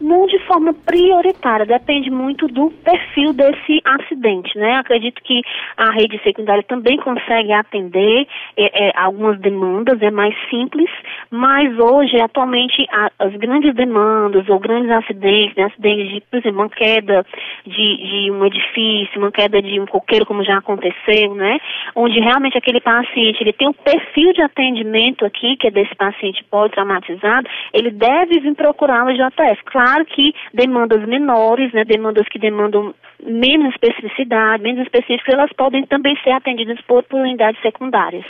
[0.00, 4.76] Não de forma prioritária, depende muito do perfil desse acidente, né?
[4.76, 5.42] Acredito que
[5.76, 8.26] a rede secundária também consegue atender
[8.56, 10.88] é, é, algumas demandas, é mais simples,
[11.30, 15.64] mas hoje, atualmente, a, as grandes demandas ou grandes acidentes, né?
[15.64, 17.26] acidentes de, por exemplo, uma queda
[17.66, 21.58] de, de um edifício, uma queda de um coqueiro, como já aconteceu, né?
[21.94, 26.44] Onde realmente aquele paciente, ele tem um perfil de atendimento aqui, que é desse paciente
[26.50, 29.64] pós-traumatizado, ele deve vir procurar o JF.
[29.64, 36.16] Claro que demandas menores, né, demandas que demandam menos especificidade, menos específicas, elas podem também
[36.22, 38.24] ser atendidas por, por unidades secundárias.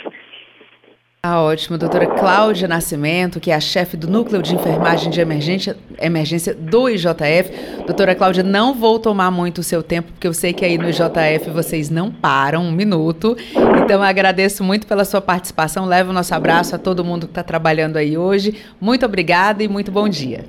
[1.29, 1.77] Ah, ótimo.
[1.77, 6.87] Doutora Cláudia Nascimento, que é a chefe do Núcleo de Enfermagem de Emergência, emergência do
[6.87, 7.83] IJF.
[7.85, 10.87] Doutora Cláudia, não vou tomar muito o seu tempo, porque eu sei que aí no
[10.87, 13.35] IJF vocês não param um minuto.
[13.83, 15.85] Então, agradeço muito pela sua participação.
[15.85, 18.55] Levo o nosso abraço a todo mundo que está trabalhando aí hoje.
[18.79, 20.45] Muito obrigada e muito bom dia.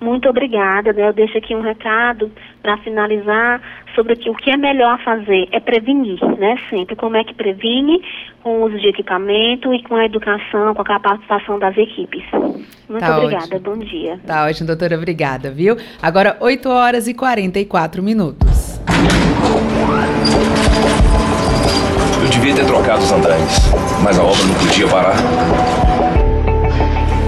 [0.00, 0.92] Muito obrigada.
[0.92, 1.08] Né?
[1.08, 2.30] Eu deixo aqui um recado
[2.62, 3.60] para finalizar
[3.94, 6.58] sobre que o que é melhor fazer é prevenir, né?
[6.68, 6.94] Sempre.
[6.96, 8.02] Como é que previne?
[8.42, 12.22] Com o uso de equipamento e com a educação, com a capacitação das equipes.
[12.88, 13.56] Muito tá obrigada.
[13.56, 13.60] Ótimo.
[13.60, 14.20] Bom dia.
[14.26, 14.96] Tá ótimo, doutora.
[14.96, 15.76] Obrigada, viu?
[16.02, 18.80] Agora, 8 horas e 44 minutos.
[22.22, 23.72] Eu devia ter trocado os andares,
[24.02, 25.16] mas a obra não podia parar.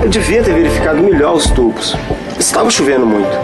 [0.02, 1.96] Eu devia ter verificado melhor os tubos.
[2.38, 3.36] Estava chovendo muito.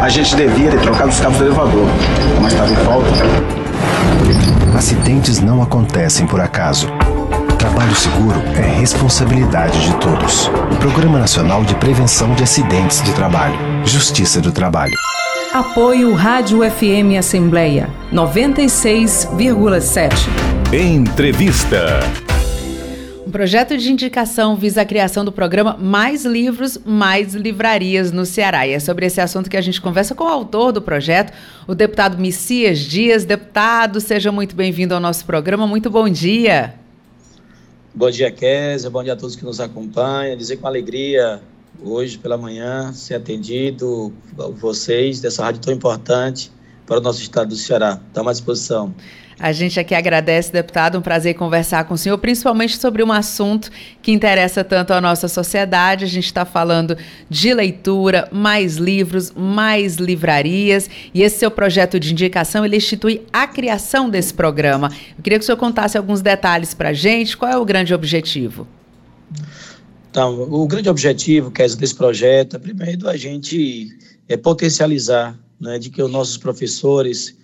[0.00, 1.86] A gente devia ter trocado os cabos do elevador,
[2.40, 3.10] mas estava em falta.
[4.76, 6.88] Acidentes não acontecem por acaso.
[7.58, 10.48] Trabalho seguro é responsabilidade de todos.
[10.78, 13.56] Programa Nacional de Prevenção de Acidentes de Trabalho.
[13.84, 14.94] Justiça do Trabalho.
[15.52, 20.12] Apoio Rádio FM Assembleia 96,7.
[20.72, 22.25] Entrevista.
[23.26, 28.68] Um projeto de indicação visa a criação do programa Mais Livros, Mais Livrarias no Ceará.
[28.68, 31.32] E é sobre esse assunto que a gente conversa com o autor do projeto,
[31.66, 33.24] o deputado Messias Dias.
[33.24, 35.66] Deputado, seja muito bem-vindo ao nosso programa.
[35.66, 36.74] Muito bom dia.
[37.92, 38.88] Bom dia, Kézia.
[38.88, 40.36] Bom dia a todos que nos acompanham.
[40.36, 41.42] Dizer com alegria
[41.82, 44.12] hoje pela manhã ser atendido
[44.54, 46.52] vocês dessa rádio tão importante
[46.86, 48.00] para o nosso estado do Ceará.
[48.06, 48.94] Estamos à disposição.
[49.38, 53.70] A gente aqui agradece, deputado, um prazer conversar com o senhor, principalmente sobre um assunto
[54.00, 56.04] que interessa tanto à nossa sociedade.
[56.04, 56.96] A gente está falando
[57.28, 63.46] de leitura, mais livros, mais livrarias, e esse seu projeto de indicação, ele institui a
[63.46, 64.90] criação desse programa.
[65.16, 67.36] Eu queria que o senhor contasse alguns detalhes para a gente.
[67.36, 68.66] Qual é o grande objetivo?
[70.10, 73.88] Então, o grande objetivo, que é desse projeto, é primeiro a gente
[74.26, 77.36] é potencializar, né, de que os nossos professores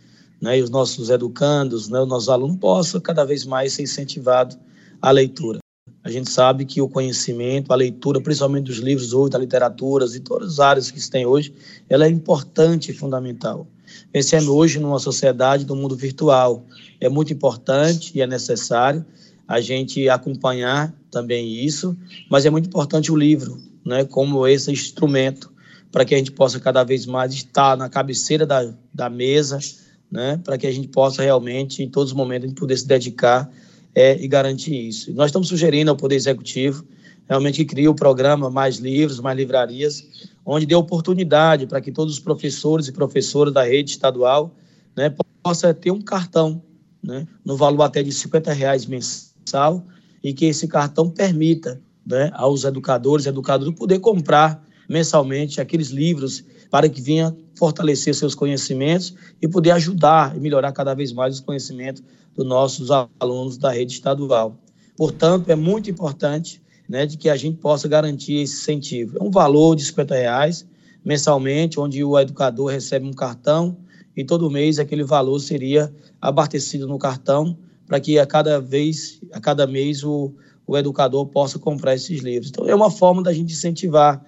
[0.42, 4.58] né, e os nossos educandos, né, os nossos alunos possam cada vez mais ser incentivados
[5.00, 5.60] à leitura.
[6.02, 10.18] A gente sabe que o conhecimento, a leitura, principalmente dos livros hoje, da literatura e
[10.18, 11.54] todas as áreas que se tem hoje,
[11.88, 13.68] ela é importante e fundamental.
[14.10, 16.66] Pensando hoje numa sociedade do mundo virtual,
[17.00, 19.04] é muito importante e é necessário
[19.46, 21.96] a gente acompanhar também isso,
[22.28, 25.52] mas é muito importante o livro, né, como esse instrumento
[25.92, 29.58] para que a gente possa cada vez mais estar na cabeceira da, da mesa,
[30.12, 32.86] né, para que a gente possa realmente, em todos os momentos, a gente poder se
[32.86, 33.50] dedicar
[33.94, 35.12] é, e garantir isso.
[35.14, 36.84] Nós estamos sugerindo ao Poder Executivo
[37.26, 40.04] realmente que crie o programa Mais Livros, Mais Livrarias,
[40.44, 44.54] onde dê oportunidade para que todos os professores e professoras da rede estadual
[44.94, 46.62] né, possam ter um cartão
[47.02, 49.82] né, no valor até de 50 reais mensal
[50.22, 56.44] e que esse cartão permita né, aos educadores e educadoras poder comprar mensalmente aqueles livros
[56.72, 61.40] para que venha fortalecer seus conhecimentos e poder ajudar e melhorar cada vez mais os
[61.40, 62.02] conhecimentos
[62.34, 62.88] dos nossos
[63.20, 64.56] alunos da rede estadual.
[64.96, 69.18] Portanto, é muito importante né, de que a gente possa garantir esse incentivo.
[69.20, 70.66] É um valor de 50 reais
[71.04, 73.76] mensalmente, onde o educador recebe um cartão
[74.16, 77.54] e todo mês aquele valor seria abastecido no cartão
[77.86, 80.32] para que a cada vez, a cada mês, o,
[80.66, 82.48] o educador possa comprar esses livros.
[82.48, 84.24] Então, é uma forma da gente incentivar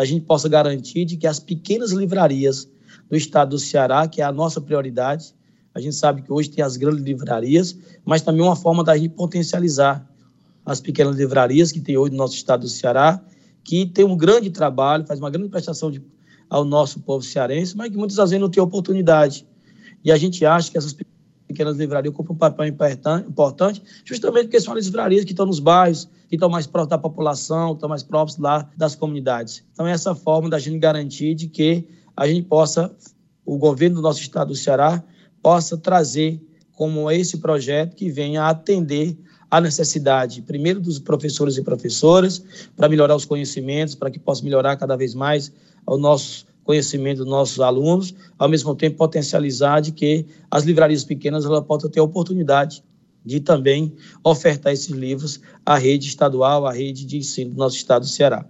[0.00, 2.68] a gente possa garantir de que as pequenas livrarias
[3.10, 5.34] do estado do Ceará, que é a nossa prioridade,
[5.74, 9.10] a gente sabe que hoje tem as grandes livrarias, mas também uma forma da gente
[9.10, 10.08] potencializar
[10.64, 13.22] as pequenas livrarias que tem hoje no nosso estado do Ceará,
[13.64, 16.02] que tem um grande trabalho, faz uma grande prestação de,
[16.48, 19.46] ao nosso povo cearense, mas que muitas vezes não tem oportunidade.
[20.04, 21.17] E a gente acha que essas pequenas
[21.76, 26.36] livrarias ocupam um papel importante, justamente porque são as livrarias que estão nos bairros, que
[26.36, 29.64] estão mais próximos da população, estão mais próximos lá das comunidades.
[29.72, 32.94] Então, é essa forma da gente garantir de que a gente possa,
[33.44, 35.02] o governo do nosso estado do Ceará,
[35.42, 36.40] possa trazer
[36.72, 39.18] como esse projeto que venha atender
[39.50, 42.42] a necessidade, primeiro, dos professores e professoras,
[42.76, 45.50] para melhorar os conhecimentos, para que possa melhorar cada vez mais
[45.86, 51.46] o nosso conhecimento dos nossos alunos, ao mesmo tempo potencializar de que as livrarias pequenas
[51.46, 52.84] ela possam ter a oportunidade
[53.24, 58.02] de também ofertar esses livros à rede estadual, à rede de ensino do nosso estado
[58.02, 58.44] do Ceará.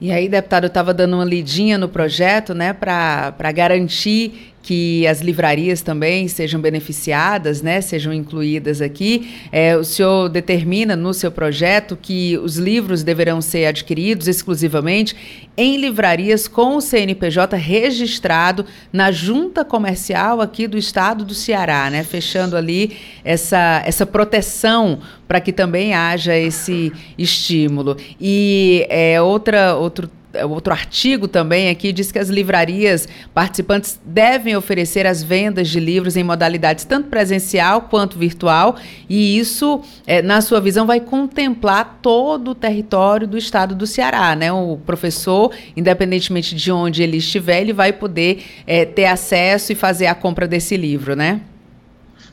[0.00, 5.80] E aí, deputado, estava dando uma lidinha no projeto, né, para garantir que as livrarias
[5.80, 9.30] também sejam beneficiadas, né, sejam incluídas aqui.
[9.50, 15.16] É, o senhor determina no seu projeto que os livros deverão ser adquiridos exclusivamente
[15.56, 22.04] em livrarias com o CNPJ registrado na junta comercial aqui do estado do Ceará, né,
[22.04, 27.96] fechando ali essa, essa proteção para que também haja esse estímulo.
[28.20, 30.10] E é outra outro
[30.48, 36.16] outro artigo também aqui diz que as livrarias participantes devem oferecer as vendas de livros
[36.16, 38.76] em modalidades tanto presencial quanto virtual,
[39.08, 44.34] e isso, é, na sua visão, vai contemplar todo o território do estado do Ceará.
[44.36, 44.52] Né?
[44.52, 50.06] O professor, independentemente de onde ele estiver, ele vai poder é, ter acesso e fazer
[50.06, 51.40] a compra desse livro, né?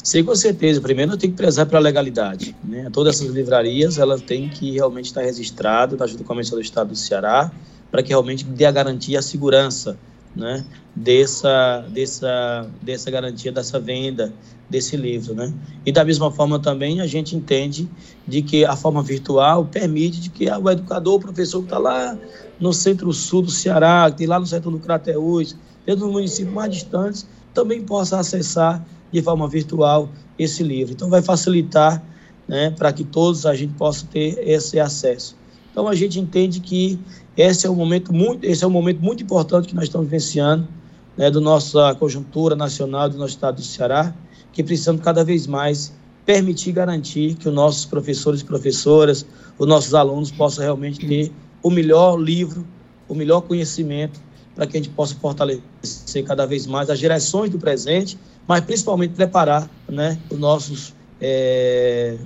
[0.08, 0.80] Sim, com certeza.
[0.80, 2.56] Primeiro, eu tenho que prezar para a legalidade.
[2.64, 2.90] Né?
[2.94, 6.96] Todas essas livrarias, elas têm que realmente estar registradas na Junta Comercial do Estado do
[6.96, 7.52] Ceará,
[7.92, 9.98] para que realmente dê a garantia, a segurança
[10.36, 10.64] né,
[10.96, 14.34] dessa, dessa, dessa garantia, dessa venda
[14.70, 15.34] desse livro.
[15.34, 15.54] Né?
[15.86, 17.90] E da mesma forma também a gente entende
[18.28, 22.18] de que a forma virtual permite de que o educador, o professor que está lá
[22.60, 26.72] no centro-sul do Ceará, que tem lá no setor do Crateús, dentro dos municípios mais
[26.72, 30.94] distantes, também possa acessar de forma virtual esse livro.
[30.94, 32.04] Então vai facilitar
[32.48, 35.36] né, para que todos a gente possa ter esse acesso.
[35.72, 37.00] Então a gente entende que
[37.38, 40.68] esse é um momento muito, esse é um momento muito importante que nós estamos vivenciando,
[41.16, 44.14] né, do nossa conjuntura nacional do nosso estado do Ceará,
[44.52, 45.94] que precisamos cada vez mais
[46.26, 49.26] permitir garantir que os nossos professores e professoras,
[49.58, 51.32] os nossos alunos possam realmente ter
[51.62, 52.66] o melhor livro,
[53.08, 54.20] o melhor conhecimento
[54.56, 58.18] para que a gente possa fortalecer cada vez mais as gerações do presente,
[58.48, 62.18] mas principalmente preparar né, os nossos é,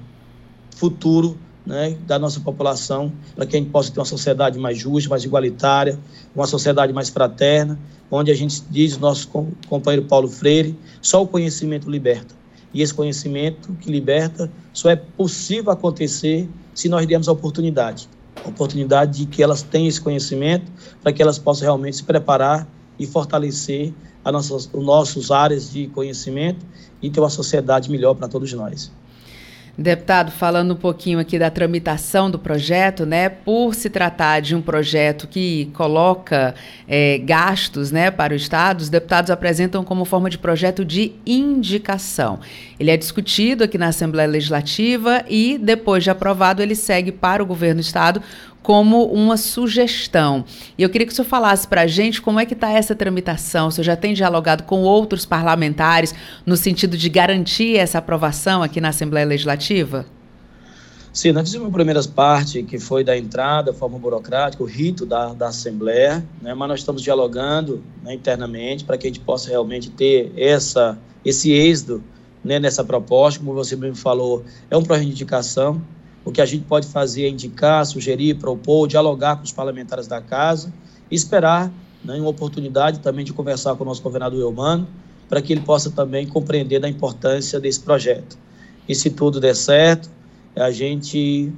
[0.76, 1.38] futuro
[1.72, 5.24] né, da nossa população para que a gente possa ter uma sociedade mais justa, mais
[5.24, 5.98] igualitária,
[6.36, 7.80] uma sociedade mais fraterna,
[8.12, 9.30] onde a gente diz, nosso
[9.70, 12.36] companheiro Paulo Freire, só o conhecimento liberta.
[12.74, 18.10] E esse conhecimento que liberta só é possível acontecer se nós dermos a oportunidade.
[18.44, 20.70] A oportunidade de que elas tenham esse conhecimento
[21.02, 22.68] para que elas possam realmente se preparar
[23.00, 23.94] e fortalecer
[24.26, 26.66] as nossas, os nossos áreas de conhecimento
[27.02, 28.92] e ter uma sociedade melhor para todos nós.
[29.82, 33.30] Deputado, falando um pouquinho aqui da tramitação do projeto, né?
[33.30, 36.54] Por se tratar de um projeto que coloca
[36.88, 42.40] é, gastos né, para o Estado, os deputados apresentam como forma de projeto de indicação.
[42.80, 47.46] Ele é discutido aqui na Assembleia Legislativa e, depois de aprovado, ele segue para o
[47.46, 48.22] governo do Estado
[48.62, 50.46] como uma sugestão.
[50.78, 52.96] E eu queria que o senhor falasse para a gente como é que está essa
[52.96, 53.68] tramitação.
[53.68, 56.14] O senhor já tem dialogado com outros parlamentares
[56.46, 60.06] no sentido de garantir essa aprovação aqui na Assembleia Legislativa?
[61.14, 65.34] Sim, nós fizemos uma primeira parte, que foi da entrada, forma burocrática, o rito da,
[65.34, 69.90] da Assembleia, né, mas nós estamos dialogando né, internamente para que a gente possa realmente
[69.90, 72.02] ter essa, esse êxito
[72.42, 73.42] né, nessa proposta.
[73.42, 75.82] Como você mesmo falou, é um projeto de indicação,
[76.24, 80.22] o que a gente pode fazer é indicar, sugerir, propor, dialogar com os parlamentares da
[80.22, 80.72] casa
[81.10, 81.72] e esperar
[82.04, 84.88] né, uma oportunidade também de conversar com o nosso governador Eumano
[85.28, 88.38] para que ele possa também compreender da importância desse projeto.
[88.88, 90.10] E se tudo der certo,
[90.56, 91.52] a gente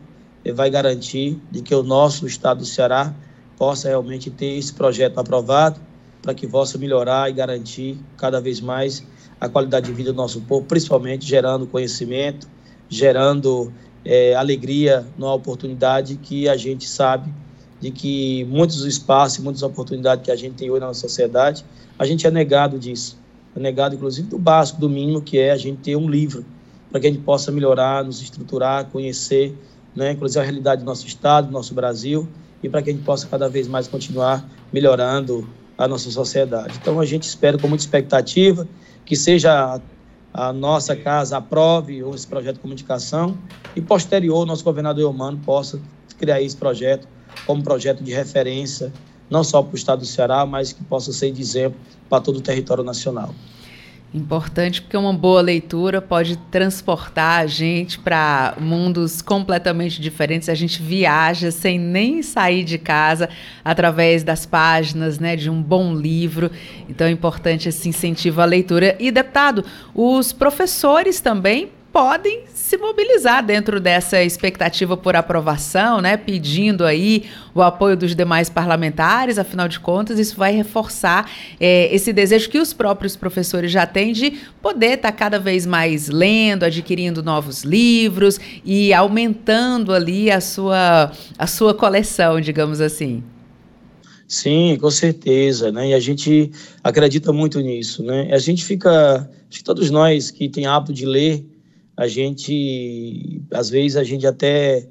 [0.54, 3.14] vai garantir de que o nosso estado do Ceará
[3.58, 5.80] possa realmente ter esse projeto aprovado
[6.22, 9.04] para que possa melhorar e garantir cada vez mais
[9.40, 12.48] a qualidade de vida do nosso povo, principalmente gerando conhecimento,
[12.88, 13.74] gerando
[14.06, 17.32] é, alegria numa oportunidade que a gente sabe
[17.80, 21.66] de que muitos espaços, muitas oportunidades que a gente tem hoje na nossa sociedade,
[22.00, 23.18] a gente é negado disso.
[23.56, 26.46] É negado, inclusive, do básico, do mínimo, que é a gente ter um livro,
[26.90, 29.54] para que a gente possa melhorar, nos estruturar, conhecer,
[29.96, 32.28] né, inclusive a realidade do nosso Estado, do nosso Brasil,
[32.64, 35.48] e para que a gente possa cada vez mais continuar melhorando
[35.78, 36.80] a nossa sociedade.
[36.82, 38.68] Então, a gente espera com muita expectativa
[39.06, 39.82] que seja
[40.34, 43.38] a nossa casa aprove esse projeto de comunicação
[43.76, 45.80] e posterior nosso governador Eumano possa
[46.18, 47.08] criar esse projeto
[47.46, 48.92] como projeto de referência,
[49.30, 51.80] não só para o estado do Ceará, mas que possa ser de exemplo
[52.10, 53.34] para todo o território nacional.
[54.14, 60.50] Importante porque uma boa leitura pode transportar a gente para mundos completamente diferentes.
[60.50, 63.28] A gente viaja sem nem sair de casa
[63.66, 66.52] através das páginas, né, de um bom livro.
[66.88, 68.96] Então é importante esse incentivo à leitura.
[69.00, 76.84] E deputado, os professores também podem se mobilizar dentro dessa expectativa por aprovação, né, pedindo
[76.84, 81.30] aí o apoio dos demais parlamentares, afinal de contas, isso vai reforçar
[81.60, 85.68] é, esse desejo que os próprios professores já têm de poder estar tá cada vez
[85.68, 93.24] mais lendo, adquirindo novos livros e aumentando ali a sua, a sua coleção, digamos assim.
[94.28, 95.90] Sim, com certeza, né?
[95.90, 96.50] E a gente
[96.84, 98.34] acredita muito nisso, né?
[98.34, 101.46] A gente fica, acho que todos nós que tem hábito de ler,
[101.96, 104.88] a gente, às vezes, a gente até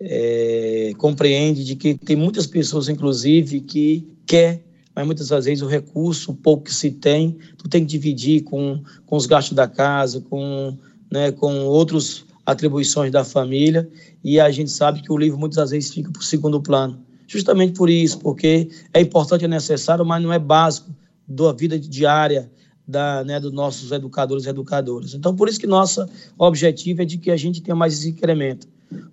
[0.00, 4.62] é, compreende de que tem muitas pessoas, inclusive, que quer,
[4.94, 8.82] mas muitas vezes o recurso, o pouco que se tem, tu tem que dividir com,
[9.04, 10.76] com os gastos da casa, com,
[11.12, 13.88] né, com outras atribuições da família,
[14.24, 17.04] e a gente sabe que o livro muitas vezes fica por segundo plano.
[17.26, 20.94] Justamente por isso, porque é importante, é necessário, mas não é básico
[21.28, 22.50] da vida diária
[22.86, 25.14] da, né, dos nossos educadores e educadoras.
[25.14, 26.06] Então, por isso que nosso
[26.38, 28.68] objetivo é de que a gente tenha mais esse incremento.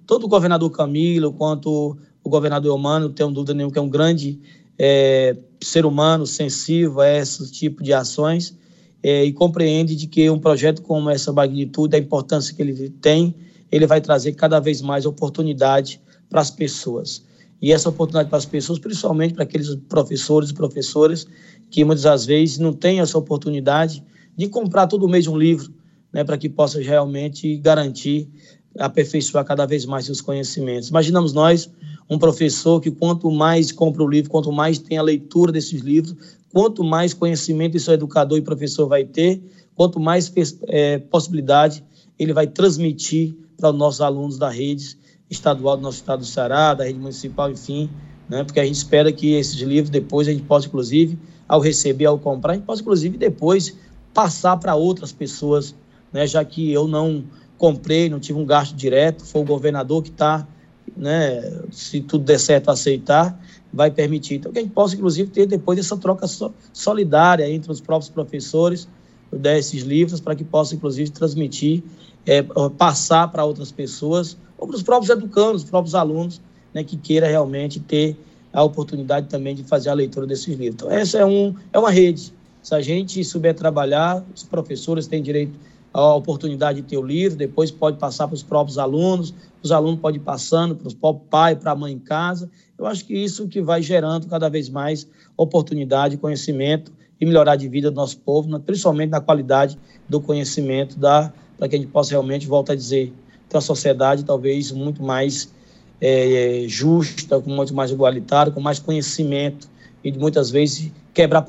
[0.05, 4.39] Tanto o governador Camilo quanto o governador Eumano, tenho dúvida nenhuma que é um grande
[4.78, 8.55] é, ser humano, sensível a esse tipo de ações
[9.01, 13.36] é, e compreende de que um projeto como essa magnitude, a importância que ele tem,
[13.71, 15.99] ele vai trazer cada vez mais oportunidade
[16.30, 17.24] para as pessoas.
[17.64, 21.26] E essa oportunidade para as pessoas, principalmente para aqueles professores e professoras
[21.72, 24.03] que muitas das vezes não têm essa oportunidade
[24.36, 25.74] de comprar todo mês um livro,
[26.11, 28.30] né, para que possa realmente garantir
[28.78, 30.89] aperfeiçoar cada vez mais seus conhecimentos.
[30.89, 31.72] Imaginamos nós,
[32.09, 36.18] um professor que quanto mais compra o livro, quanto mais tem a leitura desses livros,
[36.51, 39.41] quanto mais conhecimento esse educador e professor vai ter,
[39.74, 40.30] quanto mais
[40.68, 41.82] é, possibilidade
[42.20, 44.97] ele vai transmitir para os nossos alunos da rede
[45.34, 47.89] estadual do nosso estado do Ceará, da rede municipal, enfim,
[48.29, 51.17] né, porque a gente espera que esses livros depois a gente possa, inclusive,
[51.47, 53.75] ao receber, ao comprar, a gente possa, inclusive, depois
[54.13, 55.75] passar para outras pessoas,
[56.11, 57.23] né, já que eu não
[57.57, 60.47] comprei, não tive um gasto direto, foi o governador que está,
[60.95, 63.39] né, se tudo der certo, aceitar,
[63.71, 64.36] vai permitir.
[64.36, 66.27] Então, que a gente possa, inclusive, ter depois essa troca
[66.71, 68.88] solidária entre os próprios professores,
[69.31, 71.84] desses livros, para que possa, inclusive, transmitir,
[72.25, 72.43] é,
[72.77, 76.41] passar para outras pessoas, ou para os próprios educandos, os próprios alunos,
[76.74, 78.18] né, que queira realmente ter
[78.53, 80.76] a oportunidade também de fazer a leitura desses livros.
[80.76, 82.34] Então, essa é, um, é uma rede.
[82.61, 85.59] Se a gente souber trabalhar, os professores têm direito
[85.93, 89.99] à oportunidade de ter o livro, depois pode passar para os próprios alunos, os alunos
[89.99, 92.49] podem ir passando para o próprio pai, para a mãe em casa.
[92.78, 95.05] Eu acho que isso que vai gerando cada vez mais
[95.36, 96.89] oportunidade, conhecimento
[97.20, 101.80] e melhorar de vida do nosso povo, principalmente na qualidade do conhecimento, para que a
[101.80, 103.14] gente possa realmente, voltar a dizer,
[103.54, 105.54] ter uma sociedade talvez muito mais
[106.01, 109.70] é, justa, com muito mais igualitária, com mais conhecimento
[110.04, 111.43] e muitas vezes quebrar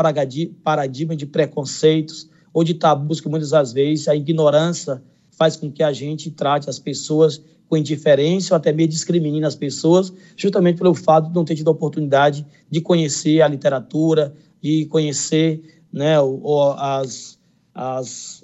[0.63, 5.83] paradigma de preconceitos ou de tabus que muitas das vezes a ignorância faz com que
[5.83, 10.95] a gente trate as pessoas com indiferença ou até mesmo discrimine as pessoas, justamente pelo
[10.95, 16.15] fato de não ter tido a oportunidade de conhecer a literatura, de conhecer né,
[16.79, 17.39] as,
[17.75, 18.44] as,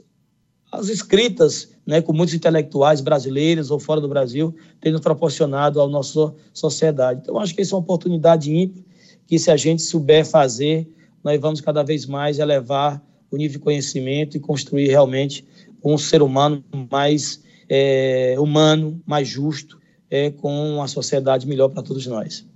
[0.71, 5.89] as escritas né, com muitos intelectuais brasileiros ou fora do Brasil, têm nos proporcionado à
[5.89, 7.21] nossa sociedade.
[7.23, 8.83] Então, acho que essa é uma oportunidade ímpar
[9.27, 10.89] que, se a gente souber fazer,
[11.23, 15.45] nós vamos cada vez mais elevar o nível de conhecimento e construir realmente
[15.85, 22.07] um ser humano mais é, humano, mais justo, é, com uma sociedade melhor para todos
[22.07, 22.47] nós.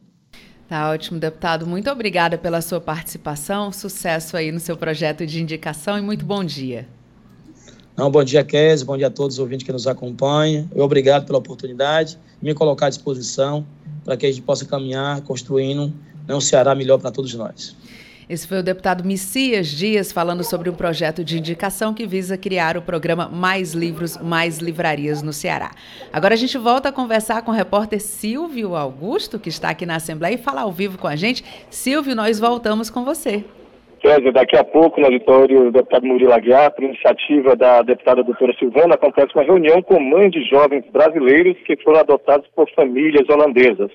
[0.69, 1.67] Tá ótimo, deputado.
[1.67, 3.71] Muito obrigada pela sua participação.
[3.71, 6.89] Sucesso aí no seu projeto de indicação e muito bom dia.
[7.97, 10.69] Não, bom dia, Kézia, bom dia a todos os ouvintes que nos acompanham.
[10.75, 13.65] Eu obrigado pela oportunidade, me colocar à disposição
[14.05, 15.93] para que a gente possa caminhar construindo
[16.27, 17.77] né, um Ceará melhor para todos nós.
[18.29, 22.77] Esse foi o deputado Messias Dias falando sobre um projeto de indicação que visa criar
[22.77, 25.71] o programa Mais Livros, Mais Livrarias no Ceará.
[26.13, 29.97] Agora a gente volta a conversar com o repórter Silvio Augusto, que está aqui na
[29.97, 31.45] Assembleia, e falar ao vivo com a gente.
[31.71, 33.45] Silvio, nós voltamos com você.
[34.05, 38.53] César, daqui a pouco, no auditório do deputado Murilo Aguiar, por iniciativa da deputada doutora
[38.59, 43.91] Silvana, acontece uma reunião com mães de jovens brasileiros que foram adotados por famílias holandesas.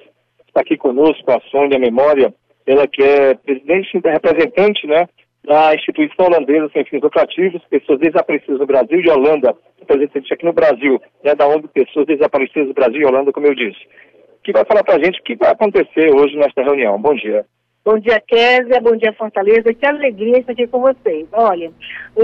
[0.47, 2.33] Está aqui conosco a Sônia Memória,
[2.65, 5.07] ela que é presidente, representante né,
[5.45, 10.53] da instituição holandesa sem fins lucrativos, pessoas desaparecidas no Brasil e Holanda, representante aqui no
[10.53, 13.79] Brasil, né, da ONG Pessoas Desaparecidas do Brasil e Holanda, como eu disse,
[14.43, 16.99] que vai falar para a gente o que vai acontecer hoje nesta reunião.
[16.99, 17.45] Bom dia.
[17.83, 18.81] Bom dia, Kézia.
[18.81, 19.73] Bom dia, Fortaleza.
[19.73, 21.27] Que alegria estar aqui com vocês.
[21.31, 21.71] Olha,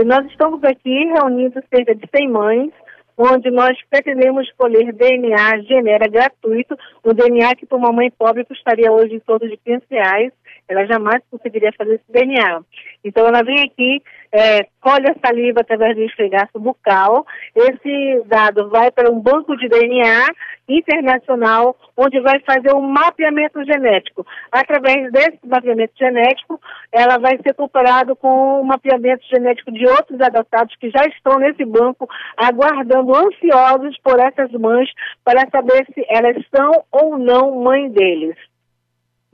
[0.05, 2.71] nós estamos aqui reunindo cerca de 100 mães,
[3.17, 8.91] onde nós pretendemos escolher DNA genera gratuito, um DNA que para uma mãe pobre custaria
[8.91, 10.33] hoje em torno de 500 reais.
[10.67, 12.61] Ela jamais conseguiria fazer esse DNA.
[13.03, 14.01] Então, ela vem aqui,
[14.31, 17.25] é, colhe a saliva através do esfregaço bucal.
[17.55, 20.27] Esse dado vai para um banco de DNA
[20.67, 24.25] internacional, onde vai fazer um mapeamento genético.
[24.51, 26.59] Através desse mapeamento genético,
[26.91, 31.63] ela vai ser comparado com o mapeamento genético de outros adotados que já estão nesse
[31.63, 34.89] banco, aguardando ansiosos por essas mães
[35.23, 38.35] para saber se elas são ou não mãe deles.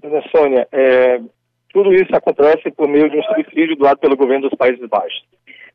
[0.02, 1.20] Dona Sônia, é,
[1.72, 5.24] tudo isso acontece por meio de um subsídio doado pelo governo dos Países Baixos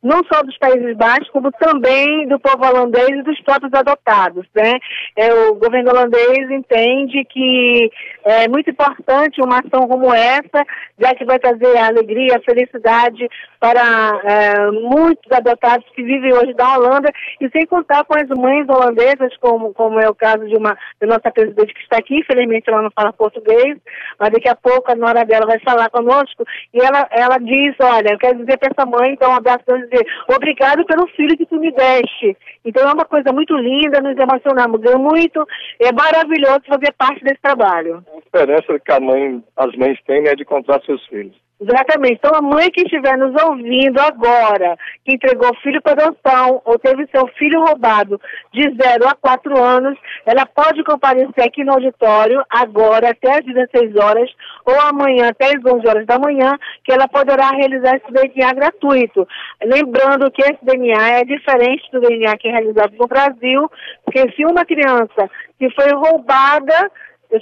[0.02, 4.46] não só dos Países Baixos, como também do povo holandês e dos próprios adotados.
[4.54, 4.74] Né?
[5.16, 7.90] É, o governo holandês entende que
[8.24, 10.64] é muito importante uma ação como essa,
[10.98, 13.28] já que vai trazer a alegria, a felicidade
[13.58, 18.68] para é, muitos adotados que vivem hoje da Holanda, e sem contar com as mães
[18.68, 22.68] holandesas, como, como é o caso de uma da nossa presidente que está aqui, infelizmente
[22.68, 23.78] ela não fala português,
[24.18, 28.12] mas daqui a pouco a nora dela vai falar conosco, e ela, ela diz, olha,
[28.12, 31.58] eu quero dizer para essa mãe, então um abraço dizer, obrigado pelo filho que tu
[31.58, 32.36] me deste.
[32.64, 35.46] Então é uma coisa muito linda, nos emocionamos muito,
[35.80, 38.04] é maravilhoso fazer parte desse trabalho.
[38.14, 41.45] A esperança que a mãe, as mães têm é de encontrar seus filhos.
[41.58, 42.18] Exatamente.
[42.18, 47.06] Então, a mãe que estiver nos ouvindo agora, que entregou filho para adoção ou teve
[47.06, 48.20] seu filho roubado
[48.52, 53.96] de 0 a 4 anos, ela pode comparecer aqui no auditório agora até as 16
[53.96, 54.30] horas
[54.66, 59.26] ou amanhã até as 11 horas da manhã, que ela poderá realizar esse DNA gratuito.
[59.62, 63.70] Lembrando que esse DNA é diferente do DNA que é realizado no Brasil,
[64.04, 66.90] porque se uma criança que foi roubada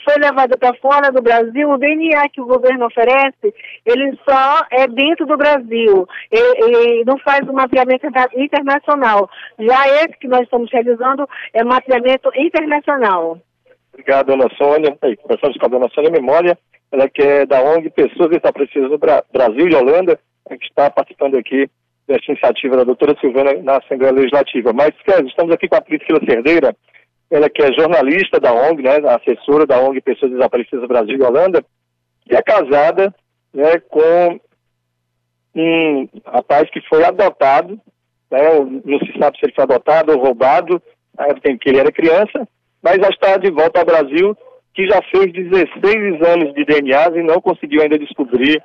[0.04, 3.54] foi levado para fora do Brasil, o DNA que o governo oferece,
[3.84, 9.28] ele só é dentro do Brasil, e, e não faz um mapeamento internacional.
[9.58, 13.38] Já esse que nós estamos realizando é mapeamento internacional.
[13.92, 14.96] Obrigado, dona Sônia.
[15.02, 16.58] Aí, conversamos com a dona Sônia Memória,
[16.90, 20.18] ela que é da ONG Pessoas Desaparecidas no Brasil e Holanda,
[20.48, 21.68] que está participando aqui
[22.06, 24.72] desta iniciativa da doutora Silvana na Assembleia Legislativa.
[24.72, 24.90] Mas,
[25.26, 26.76] estamos aqui com a Priscila Cerdeira,
[27.34, 31.64] ela que é jornalista da ONG, né, assessora da ONG Pessoas Desaparecidas Brasil e Holanda,
[32.30, 33.12] e é casada
[33.52, 34.38] né, com
[35.56, 37.80] um rapaz que foi adotado,
[38.30, 38.38] né,
[38.84, 40.80] não se sabe se ele foi adotado ou roubado,
[41.18, 42.48] na época em que ele era criança,
[42.80, 44.36] mas já está de volta ao Brasil,
[44.72, 48.62] que já fez 16 exames de DNA e não conseguiu ainda descobrir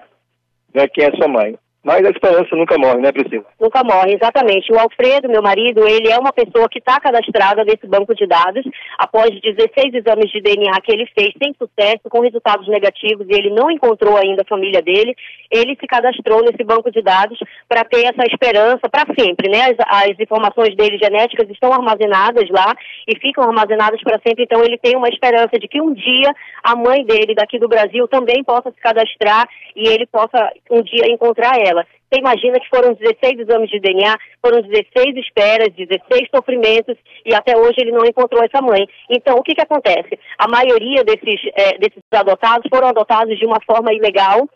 [0.76, 1.58] né, quem é sua mãe.
[1.82, 3.46] Mas a esperança nunca morre, né, Priscila?
[3.60, 4.72] Nunca morre, exatamente.
[4.72, 8.66] O Alfredo, meu marido, ele é uma pessoa que está cadastrada nesse banco de dados
[8.98, 13.50] após 16 exames de DNA que ele fez sem sucesso, com resultados negativos, e ele
[13.50, 15.16] não encontrou ainda a família dele.
[15.50, 19.72] Ele se cadastrou nesse banco de dados para ter essa esperança para sempre, né?
[19.72, 22.76] As, as, informações dele genéticas estão armazenadas lá
[23.08, 26.76] e ficam armazenadas para sempre, então ele tem uma esperança de que um dia a
[26.76, 31.58] mãe dele daqui do Brasil também possa se cadastrar e ele possa um dia encontrar
[31.58, 31.69] ela.
[32.10, 37.56] Você imagina que foram 16 exames de DNA, foram 16 esperas, 16 sofrimentos e até
[37.56, 38.88] hoje ele não encontrou essa mãe.
[39.10, 40.18] Então, o que, que acontece?
[40.38, 44.50] A maioria desses, é, desses adotados foram adotados de uma forma ilegal,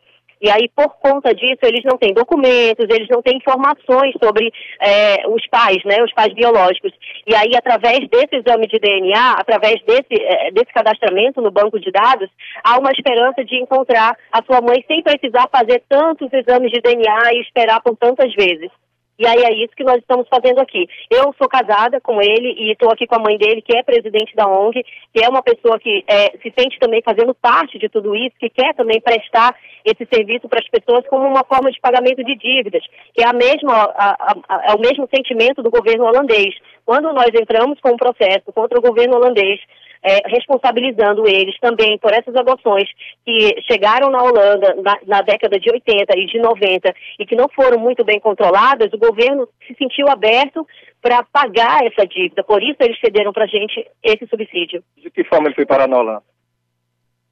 [0.44, 5.26] e aí, por conta disso, eles não têm documentos, eles não têm informações sobre é,
[5.30, 6.92] os pais, né, os pais biológicos.
[7.26, 11.90] E aí, através desse exame de DNA, através desse, é, desse cadastramento no banco de
[11.92, 12.30] dados,
[12.62, 17.36] há uma esperança de encontrar a sua mãe sem precisar fazer tantos exames de DNA
[17.36, 18.70] e esperar por tantas vezes.
[19.18, 20.88] E aí é isso que nós estamos fazendo aqui.
[21.10, 24.36] Eu sou casada com ele e estou aqui com a mãe dele, que é presidente
[24.36, 24.84] da ONG,
[25.14, 28.50] que é uma pessoa que é, se sente também fazendo parte de tudo isso, que
[28.50, 29.56] quer também prestar
[29.86, 32.84] esse serviço para as pessoas como uma forma de pagamento de dívidas,
[33.14, 36.56] que é a mesma, a, a, é o mesmo sentimento do governo holandês.
[36.86, 39.60] Quando nós entramos com um processo contra o governo holandês
[40.04, 42.90] é, responsabilizando eles também por essas adoções
[43.26, 47.48] que chegaram na Holanda na, na, década de 80 e de 90 e que não
[47.50, 50.68] foram muito bem controladas, o governo se sentiu aberto
[51.02, 52.44] para pagar essa dívida.
[52.44, 54.84] Por isso eles cederam para a gente esse subsídio.
[54.98, 56.24] De que forma ele foi parar na Holanda?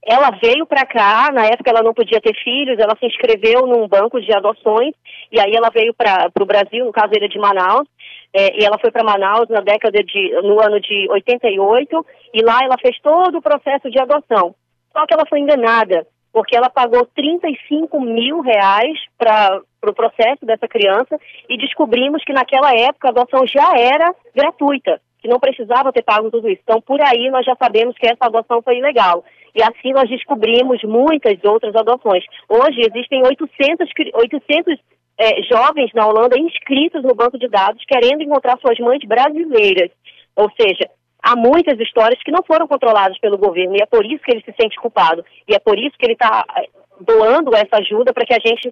[0.04, 3.88] Ela veio para cá, na época ela não podia ter filhos, ela se inscreveu num
[3.88, 4.96] banco de adoções
[5.32, 7.88] e aí ela veio para o Brasil, no caso ele é de Manaus,
[8.34, 12.60] é, e ela foi para Manaus na década de, no ano de 88 e lá
[12.64, 14.56] ela fez todo o processo de adoção.
[14.94, 20.46] Só que ela foi enganada, porque ela pagou 35 mil reais para o pro processo
[20.46, 21.20] dessa criança
[21.50, 26.30] e descobrimos que naquela época a adoção já era gratuita, que não precisava ter pago
[26.30, 26.62] tudo isso.
[26.64, 29.26] Então por aí nós já sabemos que essa adoção foi ilegal.
[29.56, 32.24] E assim nós descobrimos muitas outras adoções.
[32.48, 34.80] Hoje existem 800, 800
[35.22, 39.92] é, jovens na Holanda inscritos no banco de dados querendo encontrar suas mães brasileiras.
[40.36, 40.90] Ou seja,
[41.22, 44.44] há muitas histórias que não foram controladas pelo governo e é por isso que ele
[44.44, 45.24] se sente culpado.
[45.48, 46.66] E é por isso que ele está é,
[47.00, 48.72] doando essa ajuda para que a gente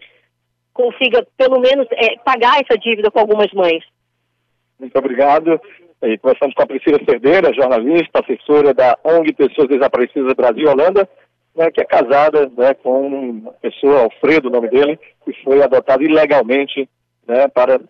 [0.73, 3.83] consiga, pelo menos, é, pagar essa dívida com algumas mães.
[4.79, 5.61] Muito obrigado.
[6.01, 11.07] E conversamos com a Priscila Cerdeira, jornalista, assessora da ONG Pessoas Desaparecidas Brasil Holanda,
[11.59, 16.01] né, que é casada né, com uma pessoa, Alfredo, o nome dele, que foi adotado
[16.01, 16.89] ilegalmente
[17.27, 17.81] né, para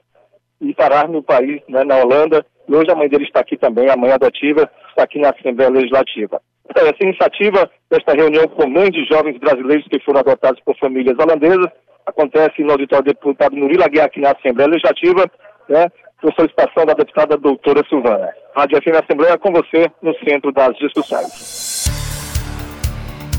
[0.59, 2.43] ir parar no país, né, na Holanda.
[2.67, 5.69] E hoje a mãe dele está aqui também, a mãe adotiva, está aqui na Assembleia
[5.69, 6.41] Legislativa.
[6.67, 11.17] Então, essa iniciativa desta reunião com mães de jovens brasileiros que foram adotados por famílias
[11.19, 11.67] holandesas
[12.07, 15.29] acontece no auditório do deputado Murilo Aguiar, aqui na Assembleia Legislativa,
[15.67, 15.87] né,
[16.19, 18.29] por solicitação da deputada doutora Silvana.
[18.55, 21.68] Rádio FM Assembleia com você no centro das discussões.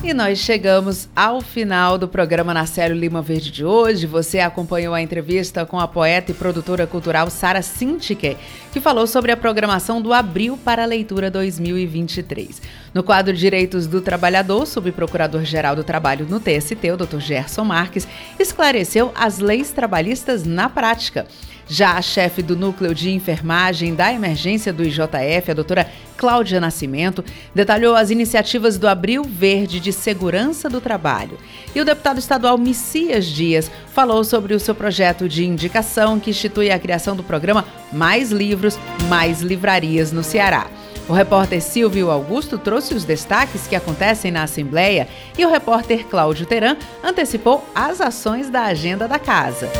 [0.02, 4.06] E nós chegamos ao final do programa Nacélio Lima Verde de hoje.
[4.06, 8.38] Você acompanhou a entrevista com a poeta e produtora cultural Sara Sintique,
[8.72, 12.62] que falou sobre a programação do Abril para a Leitura 2023.
[12.94, 17.18] No quadro Direitos do Trabalhador, o subprocurador-geral do Trabalho no TST, o Dr.
[17.18, 21.26] Gerson Marques, esclareceu as leis trabalhistas na prática.
[21.72, 27.24] Já a chefe do núcleo de enfermagem da emergência do IJF, a doutora Cláudia Nascimento,
[27.54, 31.38] detalhou as iniciativas do Abril Verde de Segurança do Trabalho.
[31.72, 36.72] E o deputado estadual Messias Dias falou sobre o seu projeto de indicação que institui
[36.72, 38.76] a criação do programa Mais Livros,
[39.08, 40.66] Mais Livrarias no Ceará.
[41.08, 45.06] O repórter Silvio Augusto trouxe os destaques que acontecem na Assembleia
[45.38, 49.70] e o repórter Cláudio Teran antecipou as ações da agenda da casa.